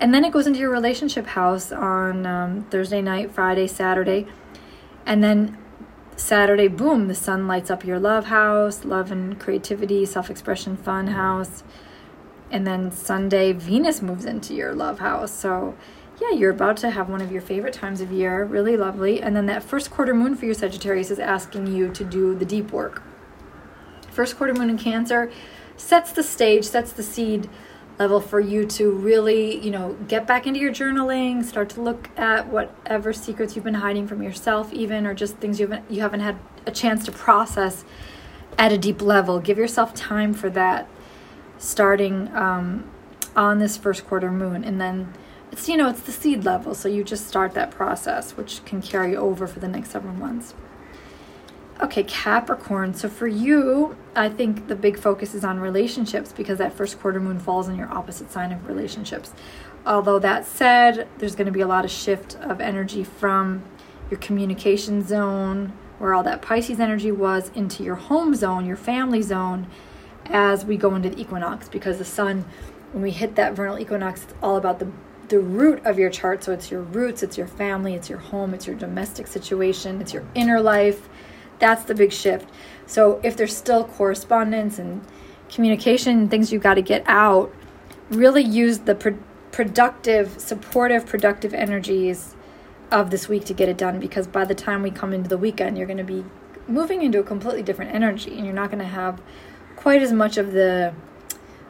And 0.02 0.14
then 0.14 0.26
it 0.26 0.34
goes 0.34 0.46
into 0.46 0.60
your 0.60 0.70
relationship 0.70 1.28
house 1.28 1.72
on 1.72 2.26
um, 2.26 2.64
Thursday 2.64 3.02
night, 3.02 3.32
Friday, 3.32 3.68
Saturday. 3.68 4.28
And 5.06 5.24
then 5.24 5.58
Saturday, 6.18 6.68
boom, 6.68 7.08
the 7.08 7.16
sun 7.16 7.48
lights 7.48 7.72
up 7.72 7.86
your 7.86 8.00
love 8.00 8.26
house, 8.26 8.84
love 8.84 9.14
and 9.14 9.40
creativity, 9.40 10.06
self 10.06 10.30
expression, 10.30 10.76
fun 10.76 11.08
house. 11.08 11.64
And 12.52 12.68
then 12.68 12.92
Sunday, 12.92 13.54
Venus 13.54 14.02
moves 14.02 14.26
into 14.26 14.54
your 14.54 14.76
love 14.76 15.00
house. 15.00 15.32
So 15.32 15.76
yeah, 16.24 16.38
you're 16.38 16.52
about 16.52 16.78
to 16.78 16.90
have 16.90 17.10
one 17.10 17.22
of 17.22 17.32
your 17.32 17.42
favorite 17.42 17.74
times 17.74 18.00
of 18.00 18.12
year, 18.12 18.46
really 18.46 18.78
lovely. 18.78 19.22
And 19.22 19.36
then 19.36 19.46
that 19.48 19.64
first 19.64 19.92
quarter 19.92 20.14
moon 20.14 20.36
for 20.36 20.46
your 20.46 20.54
Sagittarius 20.54 21.12
is 21.12 21.20
asking 21.20 21.68
you 21.68 21.90
to 21.92 22.04
do 22.04 22.34
the 22.34 22.46
deep 22.46 22.72
work. 22.72 23.04
First 24.10 24.38
quarter 24.38 24.54
moon 24.54 24.70
in 24.70 24.78
Cancer 24.78 25.32
sets 25.76 26.12
the 26.12 26.24
stage, 26.24 26.64
sets 26.66 26.94
the 26.94 27.04
seed 27.04 27.50
level 28.00 28.22
for 28.22 28.40
you 28.40 28.66
to 28.66 28.92
really, 28.92 29.60
you 29.60 29.70
know, 29.70 29.98
get 30.08 30.26
back 30.26 30.48
into 30.48 30.60
your 30.60 30.72
journaling, 30.72 31.44
start 31.44 31.70
to 31.72 31.82
look 31.82 32.10
at 32.18 32.48
whatever 32.48 33.12
secrets 33.12 33.56
you've 33.56 33.66
been 33.66 33.76
hiding 33.76 34.08
from 34.08 34.24
yourself 34.24 34.72
even 34.72 35.06
or 35.06 35.14
just 35.14 35.38
things 35.38 35.60
you 35.60 35.68
haven't 35.68 35.92
you 35.92 36.02
haven't 36.02 36.22
had 36.22 36.38
a 36.66 36.72
chance 36.72 37.04
to 37.06 37.12
process 37.12 37.84
at 38.58 38.72
a 38.72 38.78
deep 38.78 39.02
level. 39.02 39.40
Give 39.40 39.58
yourself 39.58 39.94
time 39.94 40.34
for 40.34 40.50
that 40.52 40.88
starting 41.58 42.34
um, 42.36 42.90
on 43.36 43.60
this 43.60 43.78
first 43.78 44.08
quarter 44.08 44.32
moon 44.32 44.64
and 44.64 44.80
then 44.80 45.14
it's 45.54 45.70
you 45.70 45.78
know 45.78 45.88
it's 45.88 46.02
the 46.02 46.12
seed 46.12 46.44
level 46.44 46.74
so 46.74 46.90
you 46.90 47.04
just 47.04 47.28
start 47.28 47.54
that 47.54 47.70
process 47.70 48.36
which 48.36 48.66
can 48.66 48.82
carry 48.82 49.16
over 49.16 49.46
for 49.46 49.60
the 49.60 49.68
next 49.68 49.92
several 49.92 50.16
months. 50.16 50.56
Okay 51.80 52.04
capricorn. 52.04 52.96
So 52.96 53.08
for 53.08 53.28
you 53.28 53.96
i 54.16 54.30
think 54.30 54.68
the 54.68 54.76
big 54.76 54.98
focus 54.98 55.36
is 55.36 55.46
on 55.46 55.60
relationships 55.60 56.34
because 56.34 56.58
that 56.58 56.74
first 56.74 57.00
quarter 57.00 57.20
moon 57.20 57.40
falls 57.40 57.68
in 57.68 57.76
your 57.76 57.92
opposite 57.94 58.32
sign 58.32 58.52
of 58.52 58.68
relationships. 58.68 59.32
Although 59.86 60.18
that 60.20 60.48
said 60.48 61.08
there's 61.20 61.36
going 61.36 61.46
to 61.46 61.52
be 61.52 61.62
a 61.62 61.68
lot 61.68 61.86
of 61.86 61.92
shift 61.92 62.36
of 62.38 62.60
energy 62.60 63.04
from 63.04 63.64
your 64.10 64.20
communication 64.20 65.06
zone 65.06 65.72
where 66.00 66.16
all 66.16 66.24
that 66.24 66.42
pisces 66.42 66.80
energy 66.80 67.12
was 67.12 67.52
into 67.54 67.84
your 67.84 67.96
home 67.96 68.34
zone 68.34 68.66
your 68.66 68.76
family 68.92 69.22
zone 69.22 69.68
as 70.26 70.66
we 70.66 70.78
go 70.78 70.96
into 70.96 71.12
the 71.12 71.22
equinox 71.22 71.70
because 71.70 72.00
the 72.00 72.06
sun 72.06 72.44
when 72.92 73.04
we 73.04 73.12
hit 73.12 73.36
that 73.36 73.54
vernal 73.54 73.78
equinox 73.78 74.24
it's 74.24 74.34
all 74.42 74.58
about 74.58 74.80
the 74.80 74.88
the 75.34 75.40
root 75.40 75.84
of 75.84 75.98
your 75.98 76.12
chart. 76.12 76.44
So 76.44 76.52
it's 76.52 76.70
your 76.70 76.82
roots, 76.82 77.24
it's 77.24 77.40
your 77.40 77.48
family, 77.48 77.96
it's 77.96 78.08
your 78.08 78.20
home, 78.20 78.54
it's 78.54 78.68
your 78.68 78.76
domestic 78.76 79.26
situation, 79.26 80.00
it's 80.00 80.14
your 80.14 80.24
inner 80.36 80.62
life. 80.62 81.10
That's 81.58 81.86
the 81.86 81.96
big 81.96 82.14
shift. 82.14 82.48
So 82.86 83.20
if 83.24 83.36
there's 83.36 83.58
still 83.58 83.86
correspondence 83.86 84.78
and 84.78 85.02
communication 85.50 86.20
and 86.20 86.30
things 86.30 86.54
you've 86.54 86.62
got 86.62 86.76
to 86.76 86.84
get 86.84 87.04
out, 87.08 87.52
really 88.12 88.44
use 88.44 88.80
the 88.80 88.94
pro- 88.94 89.18
productive, 89.52 90.40
supportive, 90.40 91.08
productive 91.08 91.52
energies 91.56 92.36
of 92.92 93.10
this 93.10 93.28
week 93.28 93.44
to 93.46 93.56
get 93.56 93.68
it 93.68 93.78
done 93.78 94.00
because 94.00 94.28
by 94.28 94.46
the 94.46 94.54
time 94.54 94.84
we 94.84 94.92
come 94.92 95.14
into 95.14 95.30
the 95.30 95.38
weekend, 95.38 95.80
you're 95.80 95.88
going 95.88 95.98
to 95.98 96.04
be 96.04 96.24
moving 96.68 97.02
into 97.02 97.20
a 97.20 97.24
completely 97.24 97.64
different 97.64 97.92
energy 97.92 98.38
and 98.38 98.46
you're 98.46 98.54
not 98.54 98.70
going 98.70 98.84
to 98.84 98.86
have 98.86 99.20
quite 99.78 100.04
as 100.04 100.14
much 100.14 100.38
of 100.38 100.52
the 100.52 100.94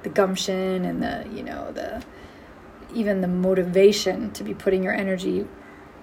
the 0.02 0.10
gumption 0.10 0.84
and 0.84 1.02
the, 1.02 1.26
you 1.34 1.41
know, 1.41 1.71
the 1.71 2.04
even 2.94 3.22
the 3.22 3.28
motivation 3.28 4.32
to 4.32 4.44
be 4.44 4.54
putting 4.54 4.84
your 4.84 4.94
energy 4.94 5.48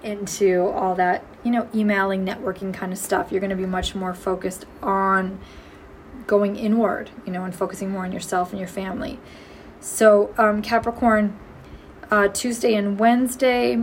into 0.03 0.67
all 0.69 0.95
that, 0.95 1.25
you 1.45 1.51
know, 1.51 1.69
emailing, 1.75 2.25
networking 2.25 2.73
kind 2.73 2.93
of 2.93 2.99
stuff. 2.99 3.31
You're 3.31 3.41
going 3.41 3.51
to 3.51 3.57
be 3.57 3.67
much 3.67 3.95
more 3.95 4.15
focused 4.15 4.65
on 4.83 5.39
going 6.27 6.57
inward, 6.57 7.11
you 7.27 7.33
know, 7.33 7.45
and 7.45 7.55
focusing 7.55 7.91
more 7.91 8.05
on 8.05 8.13
yourself 8.13 8.51
and 8.51 8.59
your 8.59 8.69
family. 8.69 9.19
So, 9.81 10.35
um, 10.37 10.63
Capricorn, 10.63 11.39
uh, 12.11 12.29
Tuesday 12.29 12.75
and 12.75 12.99
Wednesday, 12.99 13.83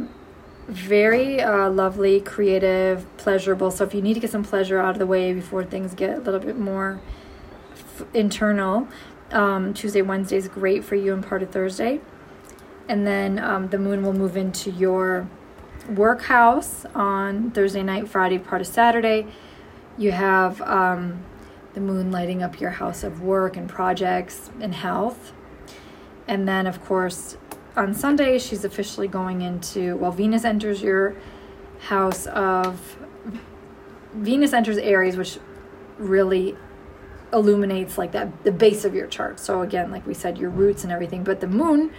very 0.67 1.41
uh, 1.41 1.69
lovely, 1.69 2.19
creative, 2.19 3.05
pleasurable. 3.17 3.71
So, 3.71 3.83
if 3.83 3.93
you 3.93 4.01
need 4.01 4.13
to 4.15 4.19
get 4.19 4.29
some 4.29 4.43
pleasure 4.43 4.79
out 4.79 4.91
of 4.91 4.99
the 4.99 5.07
way 5.07 5.33
before 5.33 5.63
things 5.63 5.93
get 5.93 6.17
a 6.17 6.19
little 6.19 6.39
bit 6.39 6.57
more 6.57 7.01
f- 7.73 8.05
internal, 8.13 8.87
um, 9.31 9.73
Tuesday, 9.73 10.01
Wednesday 10.01 10.37
is 10.37 10.47
great 10.47 10.83
for 10.83 10.95
you 10.95 11.13
and 11.13 11.25
part 11.25 11.43
of 11.43 11.49
Thursday 11.49 11.99
and 12.87 13.05
then 13.05 13.39
um, 13.39 13.67
the 13.69 13.77
moon 13.77 14.03
will 14.03 14.13
move 14.13 14.37
into 14.37 14.71
your 14.71 15.27
work 15.89 16.23
house 16.23 16.85
on 16.95 17.51
Thursday 17.51 17.83
night, 17.83 18.07
Friday, 18.07 18.37
part 18.37 18.61
of 18.61 18.67
Saturday. 18.67 19.27
You 19.97 20.11
have 20.11 20.61
um, 20.61 21.23
the 21.73 21.81
moon 21.81 22.11
lighting 22.11 22.43
up 22.43 22.59
your 22.59 22.71
house 22.71 23.03
of 23.03 23.21
work 23.21 23.57
and 23.57 23.69
projects 23.69 24.49
and 24.59 24.73
health. 24.73 25.33
And 26.27 26.47
then, 26.47 26.67
of 26.67 26.83
course, 26.83 27.37
on 27.75 27.93
Sunday, 27.93 28.39
she's 28.39 28.65
officially 28.65 29.07
going 29.07 29.41
into, 29.41 29.95
well, 29.97 30.11
Venus 30.11 30.43
enters 30.43 30.81
your 30.81 31.15
house 31.79 32.25
of, 32.27 32.97
Venus 34.13 34.53
enters 34.53 34.77
Aries, 34.77 35.15
which 35.15 35.39
really 35.97 36.57
illuminates 37.31 37.97
like 37.97 38.11
that, 38.13 38.43
the 38.43 38.51
base 38.51 38.83
of 38.83 38.95
your 38.95 39.07
chart. 39.07 39.39
So, 39.39 39.61
again, 39.61 39.91
like 39.91 40.05
we 40.07 40.13
said, 40.13 40.37
your 40.37 40.49
roots 40.49 40.83
and 40.83 40.91
everything. 40.91 41.23
But 41.23 41.39
the 41.39 41.47
moon 41.47 41.91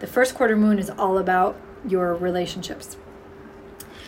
the 0.00 0.06
first 0.06 0.34
quarter 0.34 0.56
moon 0.56 0.78
is 0.78 0.90
all 0.90 1.18
about 1.18 1.60
your 1.86 2.14
relationships. 2.14 2.96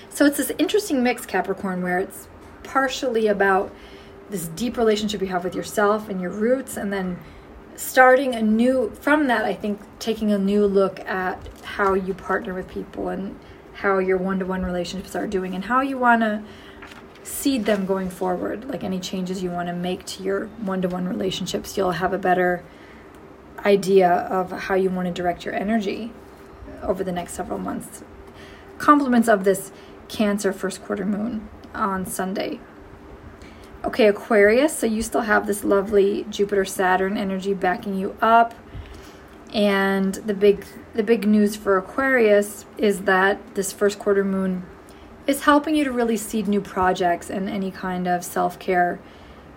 So 0.09 0.25
it's 0.27 0.37
this 0.37 0.53
interesting 0.59 1.03
mix, 1.03 1.25
Capricorn, 1.25 1.83
where 1.83 1.99
it's 1.99 2.29
partially 2.63 3.27
about 3.27 3.73
this 4.29 4.49
deep 4.49 4.77
relationship 4.77 5.21
you 5.21 5.29
have 5.29 5.45
with 5.45 5.55
yourself 5.55 6.09
and 6.09 6.21
your 6.21 6.31
roots, 6.31 6.77
and 6.77 6.93
then 6.93 7.19
starting 7.77 8.35
a 8.35 8.43
new, 8.43 8.91
from 9.01 9.27
that, 9.29 9.45
I 9.45 9.55
think 9.55 9.81
taking 9.99 10.31
a 10.33 10.39
new 10.39 10.67
look 10.67 11.01
at 11.01 11.49
how 11.65 11.95
you 11.95 12.15
partner 12.15 12.55
with 12.55 12.69
people 12.69 13.09
and 13.09 13.39
how 13.75 13.99
your 13.99 14.19
one 14.19 14.39
to 14.41 14.47
one 14.47 14.63
relationships 14.63 15.17
are 15.17 15.27
doing 15.27 15.55
and 15.55 15.65
how 15.65 15.81
you 15.81 15.97
want 15.97 16.21
to 16.21 16.43
seed 17.23 17.65
them 17.65 17.87
going 17.87 18.11
forward. 18.11 18.69
Like 18.69 18.85
any 18.85 19.01
changes 19.01 19.43
you 19.43 19.51
want 19.51 19.69
to 19.69 19.75
make 19.75 20.05
to 20.07 20.23
your 20.23 20.47
one 20.47 20.83
to 20.83 20.89
one 20.89 21.09
relationships, 21.09 21.77
you'll 21.77 21.93
have 21.93 22.13
a 22.13 22.19
better 22.19 22.63
idea 23.65 24.09
of 24.09 24.51
how 24.53 24.75
you 24.75 24.91
want 24.91 25.07
to 25.07 25.13
direct 25.13 25.45
your 25.45 25.55
energy 25.55 26.13
over 26.83 27.05
the 27.05 27.13
next 27.13 27.35
several 27.35 27.59
months. 27.59 28.03
Compliments 28.79 29.29
of 29.29 29.45
this 29.45 29.73
Cancer 30.09 30.53
first 30.53 30.83
quarter 30.83 31.07
moon 31.07 31.49
on 31.73 32.05
Sunday. 32.05 32.59
Okay, 33.85 34.09
Aquarius, 34.09 34.77
so 34.77 34.87
you 34.87 35.03
still 35.03 35.23
have 35.23 35.47
this 35.47 35.65
lovely 35.65 36.27
Jupiter 36.29 36.65
Saturn 36.65 37.17
energy 37.17 37.55
backing 37.55 37.97
you 37.97 38.17
up. 38.21 38.55
And 39.55 40.15
the 40.15 40.35
big 40.35 40.67
the 40.95 41.03
big 41.03 41.27
news 41.27 41.57
for 41.57 41.77
Aquarius 41.79 42.67
is 42.77 43.03
that 43.03 43.55
this 43.55 43.73
first 43.73 43.99
quarter 43.99 44.25
moon 44.25 44.65
is 45.27 45.45
helping 45.45 45.77
you 45.77 45.85
to 45.85 45.93
really 45.93 46.17
seed 46.17 46.49
new 46.49 46.61
projects 46.61 47.31
and 47.31 47.49
any 47.49 47.71
kind 47.71 48.09
of 48.09 48.25
self-care 48.25 49.01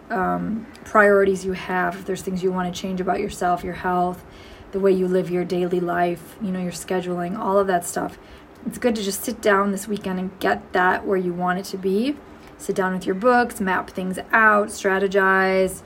um, 0.09 0.67
priorities 0.85 1.45
you 1.45 1.53
have, 1.53 1.95
if 1.95 2.05
there's 2.05 2.21
things 2.21 2.43
you 2.43 2.51
want 2.51 2.73
to 2.73 2.81
change 2.81 3.01
about 3.01 3.19
yourself, 3.19 3.63
your 3.63 3.73
health, 3.73 4.23
the 4.71 4.79
way 4.79 4.91
you 4.91 5.07
live 5.07 5.29
your 5.29 5.45
daily 5.45 5.79
life, 5.79 6.35
you 6.41 6.51
know, 6.51 6.61
your 6.61 6.71
scheduling, 6.71 7.37
all 7.37 7.57
of 7.57 7.67
that 7.67 7.85
stuff. 7.85 8.17
It's 8.65 8.77
good 8.77 8.95
to 8.95 9.03
just 9.03 9.23
sit 9.23 9.41
down 9.41 9.71
this 9.71 9.87
weekend 9.87 10.19
and 10.19 10.39
get 10.39 10.73
that 10.73 11.05
where 11.05 11.17
you 11.17 11.33
want 11.33 11.59
it 11.59 11.65
to 11.65 11.77
be 11.77 12.15
sit 12.63 12.75
down 12.75 12.93
with 12.93 13.05
your 13.05 13.15
books, 13.15 13.59
map 13.59 13.89
things 13.89 14.17
out, 14.31 14.67
strategize, 14.69 15.81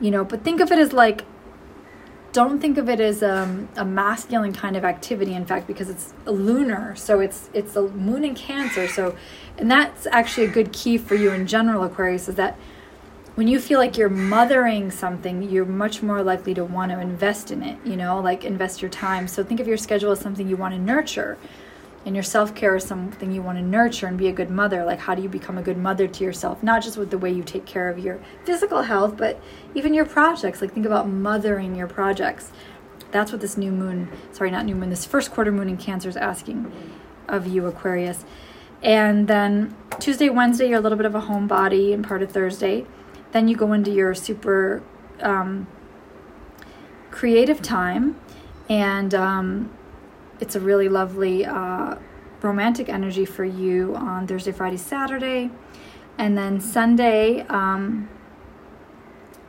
you 0.00 0.10
know, 0.10 0.24
but 0.24 0.42
think 0.42 0.60
of 0.60 0.72
it 0.72 0.78
as 0.78 0.92
like, 0.92 1.24
don't 2.32 2.60
think 2.60 2.78
of 2.78 2.88
it 2.88 2.98
as 2.98 3.22
um, 3.22 3.68
a 3.76 3.84
masculine 3.84 4.54
kind 4.54 4.74
of 4.74 4.84
activity. 4.84 5.34
In 5.34 5.44
fact, 5.44 5.66
because 5.66 5.90
it's 5.90 6.14
a 6.24 6.32
lunar, 6.32 6.96
so 6.96 7.20
it's 7.20 7.50
it's 7.52 7.74
the 7.74 7.82
moon 7.82 8.24
in 8.24 8.34
Cancer. 8.34 8.88
So, 8.88 9.14
and 9.58 9.70
that's 9.70 10.06
actually 10.06 10.46
a 10.46 10.50
good 10.50 10.72
key 10.72 10.96
for 10.96 11.14
you 11.14 11.30
in 11.30 11.46
general, 11.46 11.84
Aquarius, 11.84 12.28
is 12.28 12.36
that 12.36 12.58
when 13.34 13.48
you 13.48 13.58
feel 13.58 13.78
like 13.78 13.96
you're 13.96 14.10
mothering 14.10 14.90
something, 14.90 15.42
you're 15.42 15.64
much 15.64 16.02
more 16.02 16.22
likely 16.22 16.52
to 16.54 16.64
want 16.64 16.92
to 16.92 17.00
invest 17.00 17.50
in 17.50 17.62
it. 17.62 17.78
You 17.84 17.96
know, 17.96 18.20
like 18.20 18.44
invest 18.44 18.82
your 18.82 18.90
time. 18.90 19.26
So 19.26 19.42
think 19.42 19.58
of 19.58 19.66
your 19.66 19.78
schedule 19.78 20.12
as 20.12 20.20
something 20.20 20.48
you 20.48 20.56
want 20.56 20.74
to 20.74 20.80
nurture 20.80 21.38
and 22.04 22.16
your 22.16 22.22
self-care 22.24 22.76
is 22.76 22.84
something 22.84 23.30
you 23.30 23.42
want 23.42 23.58
to 23.58 23.62
nurture 23.62 24.06
and 24.06 24.18
be 24.18 24.28
a 24.28 24.32
good 24.32 24.50
mother. 24.50 24.84
Like 24.84 24.98
how 24.98 25.14
do 25.14 25.22
you 25.22 25.28
become 25.28 25.56
a 25.56 25.62
good 25.62 25.78
mother 25.78 26.06
to 26.06 26.24
yourself? 26.24 26.62
Not 26.62 26.82
just 26.82 26.96
with 26.96 27.10
the 27.10 27.18
way 27.18 27.32
you 27.32 27.42
take 27.42 27.64
care 27.64 27.88
of 27.88 27.98
your 27.98 28.20
physical 28.44 28.82
health 28.82 29.16
but 29.16 29.40
even 29.74 29.94
your 29.94 30.04
projects. 30.04 30.60
Like 30.60 30.72
think 30.72 30.84
about 30.84 31.08
mothering 31.08 31.74
your 31.74 31.86
projects. 31.86 32.50
That's 33.12 33.30
what 33.30 33.40
this 33.40 33.56
new 33.56 33.72
moon 33.72 34.10
sorry 34.32 34.50
not 34.50 34.66
new 34.66 34.74
moon 34.74 34.90
this 34.90 35.04
first 35.04 35.30
quarter 35.30 35.52
moon 35.52 35.68
in 35.68 35.76
cancer 35.76 36.08
is 36.08 36.16
asking 36.16 36.70
of 37.28 37.46
you 37.46 37.66
aquarius. 37.66 38.24
And 38.82 39.28
then 39.28 39.76
tuesday 40.00 40.28
wednesday 40.28 40.68
you're 40.68 40.78
a 40.78 40.82
little 40.82 40.98
bit 40.98 41.06
of 41.06 41.14
a 41.14 41.20
homebody 41.20 41.94
and 41.94 42.04
part 42.04 42.22
of 42.22 42.32
thursday 42.32 42.84
then 43.32 43.48
you 43.48 43.56
go 43.56 43.72
into 43.72 43.90
your 43.90 44.14
super 44.14 44.82
um, 45.20 45.66
creative 47.10 47.60
time 47.60 48.16
and 48.68 49.14
um, 49.14 49.70
it's 50.40 50.54
a 50.54 50.60
really 50.60 50.88
lovely 50.88 51.44
uh, 51.44 51.96
romantic 52.42 52.88
energy 52.88 53.24
for 53.24 53.44
you 53.44 53.94
on 53.94 54.26
Thursday, 54.26 54.52
Friday, 54.52 54.76
Saturday. 54.76 55.50
And 56.18 56.36
then 56.36 56.60
Sunday, 56.60 57.40
um, 57.48 58.08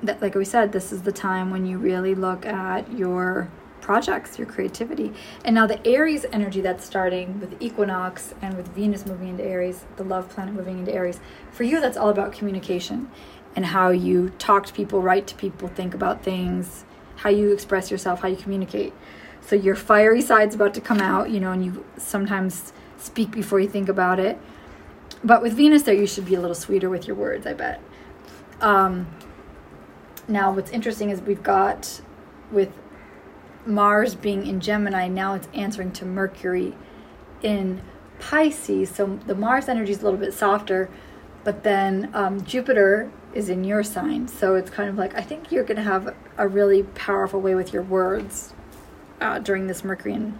that, 0.01 0.21
like 0.21 0.35
we 0.35 0.45
said, 0.45 0.71
this 0.71 0.91
is 0.91 1.01
the 1.01 1.11
time 1.11 1.51
when 1.51 1.65
you 1.65 1.77
really 1.77 2.15
look 2.15 2.45
at 2.45 2.91
your 2.91 3.49
projects, 3.81 4.37
your 4.37 4.47
creativity. 4.47 5.13
And 5.43 5.55
now 5.55 5.67
the 5.67 5.85
Aries 5.85 6.25
energy 6.31 6.61
that's 6.61 6.85
starting 6.85 7.39
with 7.39 7.61
equinox 7.61 8.33
and 8.41 8.55
with 8.55 8.69
Venus 8.69 9.05
moving 9.05 9.29
into 9.29 9.43
Aries, 9.43 9.85
the 9.97 10.03
love 10.03 10.29
planet 10.29 10.53
moving 10.53 10.79
into 10.79 10.93
Aries, 10.93 11.19
for 11.51 11.63
you, 11.63 11.81
that's 11.81 11.97
all 11.97 12.09
about 12.09 12.31
communication 12.31 13.11
and 13.55 13.65
how 13.67 13.89
you 13.89 14.29
talk 14.39 14.65
to 14.65 14.73
people, 14.73 15.01
write 15.01 15.27
to 15.27 15.35
people, 15.35 15.67
think 15.67 15.93
about 15.93 16.23
things, 16.23 16.85
how 17.17 17.29
you 17.29 17.51
express 17.51 17.91
yourself, 17.91 18.21
how 18.21 18.27
you 18.27 18.35
communicate. 18.35 18.93
So 19.41 19.55
your 19.55 19.75
fiery 19.75 20.21
side's 20.21 20.55
about 20.55 20.73
to 20.75 20.81
come 20.81 20.99
out, 20.99 21.29
you 21.29 21.39
know, 21.39 21.51
and 21.51 21.63
you 21.63 21.85
sometimes 21.97 22.73
speak 22.97 23.31
before 23.31 23.59
you 23.59 23.67
think 23.67 23.89
about 23.89 24.19
it. 24.19 24.39
But 25.23 25.41
with 25.41 25.53
Venus 25.53 25.83
there, 25.83 25.93
you 25.93 26.07
should 26.07 26.25
be 26.25 26.35
a 26.35 26.41
little 26.41 26.55
sweeter 26.55 26.89
with 26.89 27.07
your 27.07 27.15
words, 27.15 27.45
I 27.45 27.53
bet. 27.53 27.81
Um, 28.61 29.07
now, 30.27 30.51
what's 30.51 30.71
interesting 30.71 31.09
is 31.09 31.21
we've 31.21 31.43
got 31.43 32.01
with 32.51 32.71
Mars 33.65 34.15
being 34.15 34.45
in 34.47 34.59
Gemini, 34.59 35.07
now 35.07 35.33
it's 35.33 35.47
answering 35.53 35.91
to 35.93 36.05
Mercury 36.05 36.75
in 37.41 37.81
Pisces. 38.19 38.89
So 38.89 39.19
the 39.25 39.35
Mars 39.35 39.67
energy 39.67 39.91
is 39.91 40.01
a 40.01 40.03
little 40.03 40.19
bit 40.19 40.33
softer, 40.33 40.89
but 41.43 41.63
then 41.63 42.09
um, 42.13 42.43
Jupiter 42.43 43.11
is 43.33 43.49
in 43.49 43.63
your 43.63 43.83
sign. 43.83 44.27
So 44.27 44.55
it's 44.55 44.69
kind 44.69 44.89
of 44.89 44.97
like, 44.97 45.15
I 45.15 45.21
think 45.21 45.51
you're 45.51 45.63
going 45.63 45.77
to 45.77 45.83
have 45.83 46.15
a 46.37 46.47
really 46.47 46.83
powerful 46.83 47.41
way 47.41 47.55
with 47.55 47.73
your 47.73 47.83
words 47.83 48.53
uh, 49.21 49.39
during 49.39 49.67
this 49.67 49.83
Mercury 49.83 50.13
and 50.13 50.39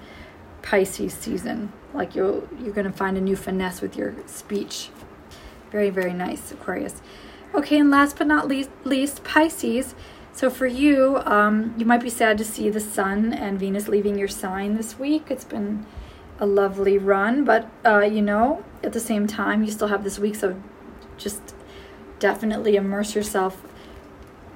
Pisces 0.62 1.14
season. 1.14 1.72
Like 1.94 2.16
you'll 2.16 2.48
you're 2.60 2.74
gonna 2.74 2.92
find 2.92 3.18
a 3.18 3.22
new 3.22 3.36
finesse 3.36 3.82
with 3.82 3.96
your 3.96 4.16
speech. 4.26 4.90
Very 5.72 5.90
very 5.90 6.14
nice, 6.14 6.52
Aquarius. 6.52 7.02
Okay, 7.54 7.80
and 7.80 7.92
last 7.92 8.18
but 8.18 8.28
not 8.28 8.48
least, 8.48 8.72
least 8.84 9.24
Pisces. 9.24 9.94
So 10.32 10.50
for 10.50 10.66
you, 10.66 11.22
um, 11.26 11.76
you 11.78 11.86
might 11.86 12.02
be 12.02 12.10
sad 12.10 12.40
to 12.40 12.44
see 12.44 12.70
the 12.70 12.80
Sun 12.80 13.34
and 13.34 13.60
Venus 13.60 13.88
leaving 13.88 14.18
your 14.18 14.28
sign 14.28 14.76
this 14.76 14.98
week. 14.98 15.30
It's 15.30 15.44
been 15.44 15.86
a 16.40 16.48
lovely 16.48 16.98
run, 16.98 17.46
but 17.46 17.70
uh, 17.86 18.00
you 18.00 18.24
know, 18.24 18.66
at 18.84 18.94
the 18.94 19.00
same 19.00 19.28
time, 19.28 19.64
you 19.64 19.70
still 19.70 19.90
have 19.90 20.04
this 20.04 20.18
week, 20.18 20.36
so 20.36 20.60
just 21.18 21.53
definitely 22.24 22.78
immerse 22.78 23.16
yourself 23.16 23.62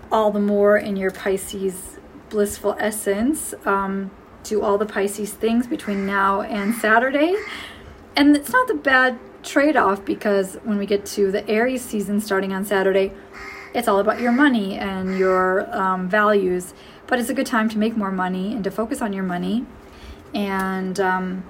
all 0.09 0.31
the 0.31 0.39
more 0.39 0.77
in 0.77 0.95
your 0.95 1.11
Pisces 1.11 1.99
blissful 2.29 2.77
essence. 2.79 3.53
Um, 3.65 4.09
do 4.45 4.61
all 4.61 4.77
the 4.77 4.85
Pisces 4.85 5.33
things 5.33 5.67
between 5.67 6.05
now 6.05 6.39
and 6.43 6.73
Saturday. 6.73 7.35
And 8.15 8.37
it's 8.37 8.53
not 8.53 8.69
the 8.69 8.73
bad 8.73 9.19
trade 9.43 9.75
off 9.75 10.05
because 10.05 10.55
when 10.63 10.77
we 10.77 10.85
get 10.85 11.05
to 11.17 11.29
the 11.29 11.45
Aries 11.49 11.83
season 11.83 12.21
starting 12.21 12.53
on 12.53 12.63
Saturday, 12.63 13.11
it's 13.73 13.89
all 13.89 13.99
about 13.99 14.21
your 14.21 14.31
money 14.31 14.77
and 14.77 15.17
your 15.19 15.69
um, 15.75 16.07
values. 16.07 16.73
But 17.05 17.19
it's 17.19 17.29
a 17.29 17.33
good 17.33 17.47
time 17.47 17.67
to 17.67 17.77
make 17.77 17.97
more 17.97 18.13
money 18.13 18.53
and 18.53 18.63
to 18.63 18.71
focus 18.71 19.01
on 19.01 19.11
your 19.11 19.23
money, 19.23 19.65
and 20.33 20.99
um, 20.99 21.43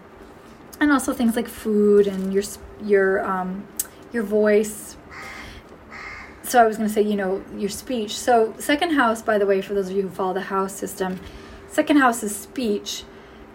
and 0.80 0.92
also 0.92 1.14
things 1.14 1.36
like 1.36 1.48
food 1.48 2.08
and 2.08 2.34
your 2.34 2.44
your 2.84 3.24
um, 3.24 3.68
your 4.12 4.24
voice. 4.24 4.97
So 6.48 6.64
I 6.64 6.66
was 6.66 6.78
going 6.78 6.88
to 6.88 6.94
say, 6.94 7.02
you 7.02 7.16
know, 7.16 7.44
your 7.56 7.70
speech. 7.70 8.18
So 8.18 8.56
second 8.58 8.92
house, 8.92 9.22
by 9.22 9.38
the 9.38 9.46
way, 9.46 9.62
for 9.62 9.74
those 9.74 9.90
of 9.90 9.96
you 9.96 10.04
who 10.04 10.10
follow 10.10 10.34
the 10.34 10.42
house 10.42 10.74
system, 10.74 11.20
Second 11.70 11.98
house 11.98 12.24
is 12.24 12.36
speech 12.36 13.04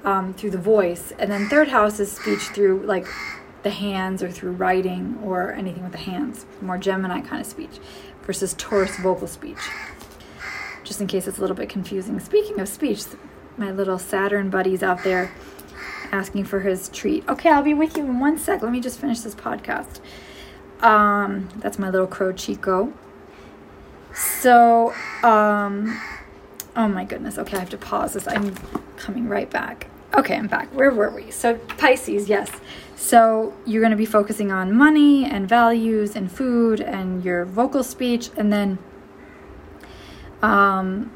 um, 0.05 0.35
through 0.35 0.51
the 0.51 0.59
voice, 0.59 1.13
and 1.19 1.31
then 1.31 1.49
third 1.49 1.69
house 1.69 1.99
is 1.99 2.13
speech 2.13 2.41
through 2.55 2.83
like 2.85 3.07
the 3.63 3.71
hands 3.71 4.23
or 4.23 4.31
through 4.31 4.53
writing 4.53 5.19
or 5.25 5.53
anything 5.53 5.83
with 5.83 5.93
the 5.93 5.99
hands, 5.99 6.47
more 6.61 6.79
Gemini 6.79 7.21
kind 7.21 7.41
of 7.41 7.47
speech, 7.47 7.79
versus 8.23 8.55
Taurus 8.55 8.97
vocal 8.99 9.27
speech. 9.27 9.59
Just 10.85 11.01
in 11.01 11.07
case 11.07 11.27
it's 11.27 11.39
a 11.39 11.41
little 11.41 11.57
bit 11.57 11.69
confusing. 11.69 12.19
Speaking 12.21 12.61
of 12.61 12.69
speech, 12.69 13.03
my 13.57 13.71
little 13.71 13.99
Saturn 13.99 14.51
buddies 14.51 14.83
out 14.83 15.03
there 15.05 15.33
asking 16.11 16.45
for 16.45 16.61
his 16.61 16.89
treat. 16.91 17.27
Okay, 17.29 17.49
I'll 17.49 17.63
be 17.63 17.75
with 17.75 17.97
you 17.97 18.05
in 18.05 18.21
one 18.21 18.39
sec. 18.39 18.63
Let 18.63 18.73
me 18.73 18.81
just 18.81 19.01
finish 19.01 19.21
this 19.21 19.35
podcast. 19.35 20.01
Um, 20.83 21.49
that's 21.57 21.79
my 21.79 21.91
little 21.91 22.07
crow 22.07 22.33
Chico. 22.33 22.93
So, 24.13 24.93
um, 25.23 25.99
Oh 26.75 26.89
my 26.89 27.05
goodness. 27.05 27.39
Okay, 27.39 27.57
I 27.57 27.61
have 27.61 27.71
to 27.71 27.79
pause 27.79 28.15
this. 28.15 28.27
I'm 28.27 28.55
coming 28.97 29.29
right 29.29 29.51
back. 29.51 29.89
Okay, 30.15 30.37
I'm 30.37 30.47
back. 30.47 30.69
Where 30.75 30.91
were 30.91 31.11
we? 31.11 31.31
So, 31.31 31.57
Pisces, 31.57 32.29
yes. 32.29 32.51
So, 32.97 33.53
you're 33.67 33.83
going 33.83 33.91
to 33.91 33.97
be 33.97 34.07
focusing 34.07 34.51
on 34.51 34.75
money 34.75 35.25
and 35.25 35.49
values 35.49 36.17
and 36.17 36.33
food 36.33 36.81
and 36.81 37.23
your 37.25 37.45
vocal 37.45 37.83
speech. 37.83 38.31
And 38.37 38.53
then 38.53 38.79
um, 40.41 41.13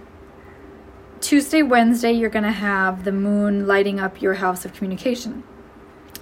Tuesday, 1.20 1.62
Wednesday, 1.62 2.12
you're 2.12 2.30
going 2.30 2.44
to 2.44 2.52
have 2.52 3.04
the 3.04 3.12
moon 3.12 3.66
lighting 3.66 3.98
up 3.98 4.20
your 4.20 4.34
house 4.34 4.64
of 4.66 4.74
communication. 4.74 5.42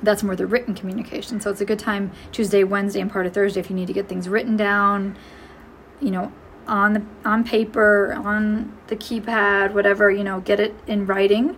That's 0.04 0.22
more 0.22 0.36
the 0.36 0.46
written 0.46 0.74
communication. 0.74 1.40
So, 1.40 1.50
it's 1.50 1.60
a 1.60 1.64
good 1.64 1.78
time 1.78 2.12
Tuesday, 2.32 2.64
Wednesday, 2.64 3.00
and 3.00 3.10
part 3.10 3.26
of 3.26 3.32
Thursday 3.32 3.60
if 3.60 3.70
you 3.70 3.76
need 3.76 3.86
to 3.86 3.92
get 3.92 4.08
things 4.08 4.28
written 4.28 4.56
down, 4.56 5.16
you 6.00 6.10
know, 6.10 6.32
on 6.66 6.92
the 6.94 7.02
on 7.24 7.44
paper, 7.44 8.12
on 8.12 8.76
the 8.86 8.96
keypad, 8.96 9.72
whatever, 9.72 10.10
you 10.10 10.24
know, 10.24 10.40
get 10.40 10.60
it 10.60 10.74
in 10.86 11.06
writing. 11.06 11.56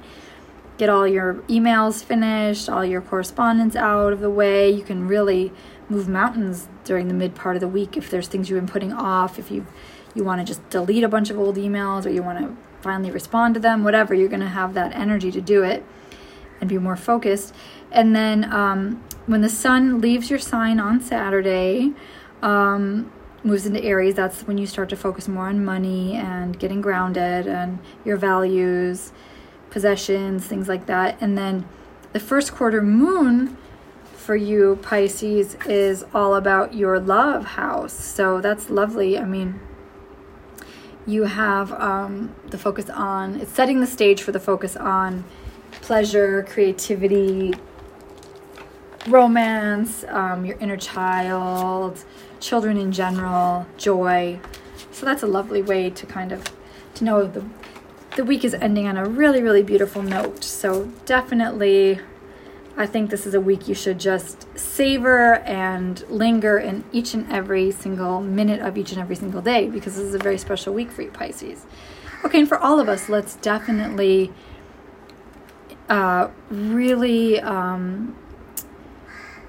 Get 0.78 0.90
all 0.90 1.08
your 1.08 1.34
emails 1.48 2.04
finished, 2.04 2.68
all 2.68 2.84
your 2.84 3.00
correspondence 3.00 3.74
out 3.74 4.12
of 4.12 4.20
the 4.20 4.28
way. 4.28 4.70
You 4.70 4.82
can 4.82 5.08
really 5.08 5.52
move 5.88 6.08
mountains 6.08 6.68
during 6.84 7.08
the 7.08 7.14
mid 7.14 7.34
part 7.34 7.56
of 7.56 7.60
the 7.60 7.68
week 7.68 7.96
if 7.96 8.10
there's 8.10 8.28
things 8.28 8.50
you've 8.50 8.60
been 8.60 8.68
putting 8.68 8.92
off, 8.92 9.38
if 9.38 9.50
you 9.50 9.66
you 10.14 10.24
want 10.24 10.40
to 10.40 10.44
just 10.44 10.68
delete 10.70 11.04
a 11.04 11.08
bunch 11.08 11.30
of 11.30 11.38
old 11.38 11.56
emails 11.56 12.06
or 12.06 12.10
you 12.10 12.22
want 12.22 12.38
to 12.38 12.56
finally 12.80 13.10
respond 13.10 13.54
to 13.54 13.60
them, 13.60 13.84
whatever, 13.84 14.14
you're 14.14 14.28
going 14.28 14.40
to 14.40 14.48
have 14.48 14.72
that 14.74 14.94
energy 14.94 15.30
to 15.30 15.40
do 15.40 15.62
it 15.62 15.84
and 16.60 16.68
be 16.68 16.78
more 16.78 16.96
focused. 16.96 17.54
And 17.90 18.14
then 18.14 18.52
um, 18.52 19.02
when 19.26 19.40
the 19.40 19.48
sun 19.48 20.00
leaves 20.00 20.30
your 20.30 20.38
sign 20.38 20.80
on 20.80 21.00
Saturday, 21.00 21.92
um, 22.42 23.12
moves 23.42 23.66
into 23.66 23.82
Aries, 23.82 24.14
that's 24.14 24.42
when 24.42 24.58
you 24.58 24.66
start 24.66 24.88
to 24.88 24.96
focus 24.96 25.28
more 25.28 25.48
on 25.48 25.64
money 25.64 26.14
and 26.14 26.58
getting 26.58 26.80
grounded 26.80 27.46
and 27.46 27.78
your 28.04 28.16
values, 28.16 29.12
possessions, 29.70 30.46
things 30.46 30.68
like 30.68 30.86
that. 30.86 31.16
And 31.20 31.36
then 31.38 31.66
the 32.12 32.20
first 32.20 32.52
quarter 32.52 32.82
moon 32.82 33.56
for 34.14 34.34
you, 34.34 34.78
Pisces, 34.82 35.56
is 35.66 36.04
all 36.12 36.34
about 36.34 36.74
your 36.74 36.98
love 36.98 37.44
house. 37.44 37.92
So 37.92 38.40
that's 38.40 38.68
lovely. 38.70 39.18
I 39.18 39.24
mean, 39.24 39.60
you 41.06 41.24
have 41.24 41.72
um, 41.72 42.34
the 42.48 42.58
focus 42.58 42.90
on, 42.90 43.40
it's 43.40 43.52
setting 43.52 43.80
the 43.80 43.86
stage 43.86 44.22
for 44.22 44.32
the 44.32 44.40
focus 44.40 44.76
on 44.76 45.24
pleasure, 45.86 46.42
creativity, 46.48 47.54
romance, 49.06 50.04
um, 50.08 50.44
your 50.44 50.58
inner 50.58 50.76
child, 50.76 52.04
children 52.40 52.76
in 52.76 52.90
general, 52.90 53.64
joy. 53.78 54.40
So 54.90 55.06
that's 55.06 55.22
a 55.22 55.28
lovely 55.28 55.62
way 55.62 55.90
to 55.90 56.04
kind 56.04 56.32
of 56.32 56.42
to 56.94 57.04
know 57.04 57.24
the 57.24 57.44
the 58.16 58.24
week 58.24 58.44
is 58.44 58.54
ending 58.54 58.88
on 58.88 58.96
a 58.96 59.08
really 59.08 59.40
really 59.40 59.62
beautiful 59.62 60.02
note. 60.02 60.42
So 60.42 60.86
definitely 61.04 62.00
I 62.76 62.86
think 62.86 63.10
this 63.10 63.24
is 63.24 63.34
a 63.34 63.40
week 63.40 63.68
you 63.68 63.74
should 63.74 64.00
just 64.00 64.58
savor 64.58 65.36
and 65.36 66.04
linger 66.10 66.58
in 66.58 66.82
each 66.92 67.14
and 67.14 67.30
every 67.30 67.70
single 67.70 68.20
minute 68.20 68.60
of 68.60 68.76
each 68.76 68.90
and 68.90 69.00
every 69.00 69.16
single 69.16 69.40
day 69.40 69.68
because 69.68 69.94
this 69.94 70.04
is 70.04 70.14
a 70.14 70.18
very 70.18 70.36
special 70.36 70.74
week 70.74 70.90
for 70.90 71.02
you, 71.02 71.10
Pisces. 71.10 71.64
Okay, 72.24 72.40
and 72.40 72.48
for 72.48 72.58
all 72.58 72.80
of 72.80 72.88
us, 72.88 73.08
let's 73.08 73.36
definitely 73.36 74.32
uh, 75.88 76.30
really 76.50 77.40
um, 77.40 78.16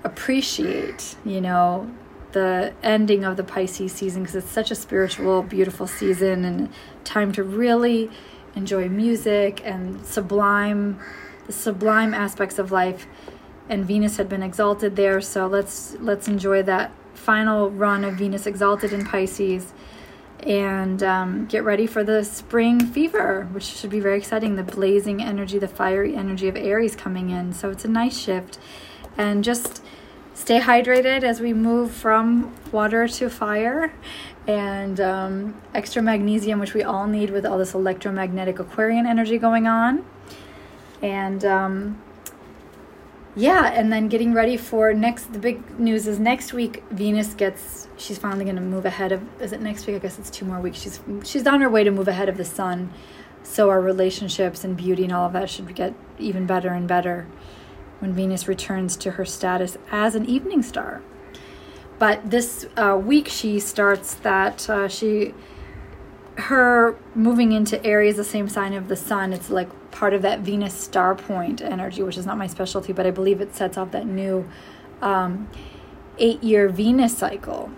appreciate, 0.04 1.16
you 1.26 1.42
know, 1.42 1.92
the 2.34 2.74
ending 2.84 3.24
of 3.24 3.38
the 3.38 3.44
Pisces 3.44 3.94
season 3.94 4.24
because 4.24 4.36
it's 4.36 4.50
such 4.52 4.70
a 4.70 4.76
spiritual, 4.76 5.42
beautiful 5.42 5.88
season 5.88 6.46
and 6.46 6.70
time 7.04 7.32
to 7.34 7.44
really 7.44 8.12
enjoy 8.56 8.90
music 8.90 9.62
and 9.64 10.06
sublime 10.06 11.00
the 11.46 11.54
sublime 11.54 12.14
aspects 12.14 12.60
of 12.60 12.72
life. 12.72 13.08
And 13.70 13.86
Venus 13.86 14.18
had 14.18 14.30
been 14.30 14.44
exalted 14.44 14.96
there 14.96 15.22
so 15.22 15.48
let's 15.48 15.96
let's 16.00 16.28
enjoy 16.28 16.64
that 16.64 16.92
final 17.14 17.70
run 17.72 18.04
of 18.04 18.16
Venus 18.16 18.46
exalted 18.46 18.94
in 18.94 19.06
Pisces 19.06 19.74
and 20.42 21.02
um, 21.04 21.46
get 21.48 21.64
ready 21.64 21.88
for 21.88 22.04
the 22.04 22.24
spring 22.24 22.80
fever 22.80 23.48
which 23.52 23.64
should 23.64 23.90
be 23.90 24.00
very 24.00 24.18
exciting. 24.18 24.56
The 24.56 24.64
blazing 24.64 25.22
energy 25.22 25.60
the 25.60 25.68
fiery 25.68 26.16
energy 26.16 26.48
of 26.48 26.56
Aries 26.56 26.96
coming 26.96 27.30
in. 27.30 27.54
So 27.54 27.70
it's 27.70 27.86
a 27.86 27.90
nice 27.90 28.18
shift. 28.18 28.60
And 29.18 29.44
just 29.44 29.84
stay 30.34 30.60
hydrated 30.60 31.24
as 31.24 31.42
we 31.42 31.54
move 31.54 31.92
from 31.92 32.54
water 32.72 33.08
to 33.08 33.30
fire. 33.30 33.94
And 34.46 35.02
um, 35.02 35.62
extra 35.74 36.02
magnesium, 36.02 36.60
which 36.60 36.74
we 36.74 36.84
all 36.84 37.08
need 37.08 37.32
with 37.32 37.46
all 37.46 37.58
this 37.58 37.74
electromagnetic 37.74 38.60
Aquarian 38.60 39.06
energy 39.06 39.38
going 39.38 39.68
on. 39.68 40.06
And 41.02 41.44
um, 41.44 42.02
yeah, 43.38 43.68
and 43.68 43.94
then 43.94 44.08
getting 44.08 44.34
ready 44.34 44.58
for 44.58 44.94
next. 44.94 45.32
The 45.32 45.40
big 45.40 45.80
news 45.80 46.08
is 46.08 46.20
next 46.20 46.54
week 46.54 46.84
Venus 46.90 47.36
gets. 47.36 47.88
She's 47.98 48.18
finally 48.18 48.44
going 48.44 48.56
to 48.56 48.62
move 48.62 48.86
ahead 48.86 49.12
of. 49.12 49.22
Is 49.40 49.52
it 49.52 49.62
next 49.62 49.86
week? 49.86 49.96
I 49.96 50.00
guess 50.00 50.18
it's 50.18 50.32
two 50.32 50.46
more 50.46 50.60
weeks. 50.60 50.82
She's 50.82 51.00
she's 51.24 51.46
on 51.46 51.62
her 51.62 51.70
way 51.70 51.84
to 51.84 51.92
move 51.92 52.08
ahead 52.08 52.30
of 52.30 52.38
the 52.38 52.46
sun. 52.46 52.92
So 53.44 53.70
our 53.70 53.80
relationships 53.80 54.64
and 54.64 54.76
beauty 54.76 55.04
and 55.04 55.14
all 55.14 55.28
of 55.28 55.34
that 55.34 55.50
should 55.50 55.74
get 55.76 55.94
even 56.18 56.48
better 56.48 56.70
and 56.70 56.88
better 56.88 57.28
when 58.00 58.14
Venus 58.14 58.48
returns 58.48 58.98
to 58.98 59.12
her 59.12 59.26
status 59.26 59.78
as 59.92 60.16
an 60.16 60.26
evening 60.26 60.64
star. 60.64 61.02
But 62.00 62.30
this 62.30 62.68
uh, 62.76 63.00
week 63.02 63.28
she 63.28 63.60
starts 63.60 64.16
that 64.16 64.68
uh, 64.70 64.88
she 64.88 65.34
her 66.38 66.98
moving 67.16 67.52
into 67.52 67.84
Aries, 67.86 68.18
the 68.18 68.24
same 68.24 68.48
sign 68.48 68.74
of 68.74 68.88
the 68.88 68.96
sun. 68.96 69.32
It's 69.32 69.50
like 69.50 69.70
part 69.92 70.14
of 70.14 70.22
that 70.22 70.42
Venus 70.42 70.74
star 70.74 71.16
point 71.16 71.62
energy, 71.62 72.04
which 72.04 72.18
is 72.18 72.26
not 72.26 72.38
my 72.38 72.48
specialty, 72.48 72.94
but 72.94 73.06
I 73.06 73.12
believe 73.12 73.42
it 73.42 73.56
sets 73.56 73.78
off 73.78 73.92
that 73.92 74.06
new 74.06 74.48
um, 75.02 75.50
eight 76.18 76.44
year 76.44 76.70
Venus 76.70 77.18
cycle. 77.18 77.72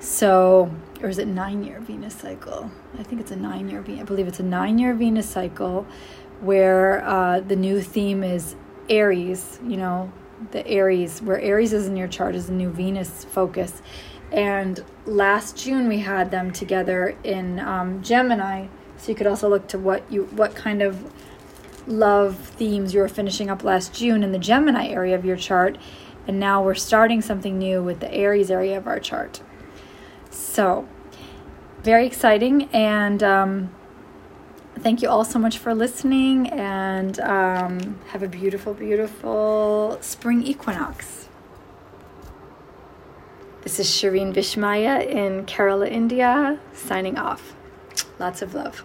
So, 0.00 0.74
or 1.00 1.08
is 1.08 1.18
it 1.18 1.28
nine 1.28 1.62
year 1.62 1.80
Venus 1.80 2.14
cycle? 2.14 2.70
I 2.98 3.02
think 3.02 3.20
it's 3.20 3.30
a 3.30 3.36
nine 3.36 3.68
year. 3.68 3.84
I 3.86 4.02
believe 4.02 4.26
it's 4.26 4.40
a 4.40 4.44
nine 4.44 4.78
year 4.78 4.94
Venus 4.94 5.28
cycle, 5.28 5.86
where 6.40 7.04
uh, 7.04 7.40
the 7.40 7.56
new 7.56 7.80
theme 7.80 8.24
is 8.24 8.56
Aries. 8.88 9.60
You 9.64 9.76
know, 9.76 10.12
the 10.50 10.66
Aries, 10.66 11.22
where 11.22 11.40
Aries 11.40 11.72
is 11.72 11.86
in 11.86 11.96
your 11.96 12.08
chart, 12.08 12.34
is 12.34 12.48
a 12.48 12.52
new 12.52 12.70
Venus 12.70 13.24
focus. 13.24 13.80
And 14.32 14.82
last 15.04 15.56
June 15.56 15.88
we 15.88 15.98
had 15.98 16.30
them 16.30 16.50
together 16.50 17.16
in 17.22 17.60
um, 17.60 18.02
Gemini, 18.02 18.66
so 18.96 19.08
you 19.08 19.14
could 19.14 19.26
also 19.26 19.48
look 19.48 19.68
to 19.68 19.78
what 19.78 20.10
you 20.10 20.24
what 20.32 20.54
kind 20.54 20.82
of 20.82 21.12
love 21.86 22.36
themes 22.36 22.94
you 22.94 23.00
were 23.00 23.08
finishing 23.08 23.50
up 23.50 23.64
last 23.64 23.94
June 23.94 24.22
in 24.22 24.32
the 24.32 24.38
Gemini 24.38 24.88
area 24.88 25.14
of 25.14 25.24
your 25.24 25.36
chart, 25.36 25.78
and 26.26 26.38
now 26.38 26.62
we're 26.62 26.74
starting 26.74 27.20
something 27.20 27.58
new 27.58 27.82
with 27.82 28.00
the 28.00 28.12
Aries 28.12 28.50
area 28.50 28.76
of 28.76 28.86
our 28.86 29.00
chart. 29.00 29.40
So, 30.30 30.88
very 31.82 32.06
exciting 32.06 32.68
and. 32.72 33.22
Um, 33.22 33.74
thank 34.82 35.00
you 35.00 35.08
all 35.08 35.24
so 35.24 35.38
much 35.38 35.58
for 35.58 35.74
listening 35.74 36.48
and 36.48 37.20
um, 37.20 38.00
have 38.08 38.22
a 38.22 38.28
beautiful, 38.28 38.74
beautiful 38.74 39.96
spring 40.00 40.42
equinox. 40.42 41.28
This 43.62 43.78
is 43.78 43.86
Shireen 43.86 44.34
Vishmaya 44.34 45.06
in 45.06 45.46
Kerala, 45.46 45.88
India, 45.88 46.58
signing 46.72 47.16
off. 47.16 47.54
Lots 48.18 48.42
of 48.42 48.54
love. 48.54 48.84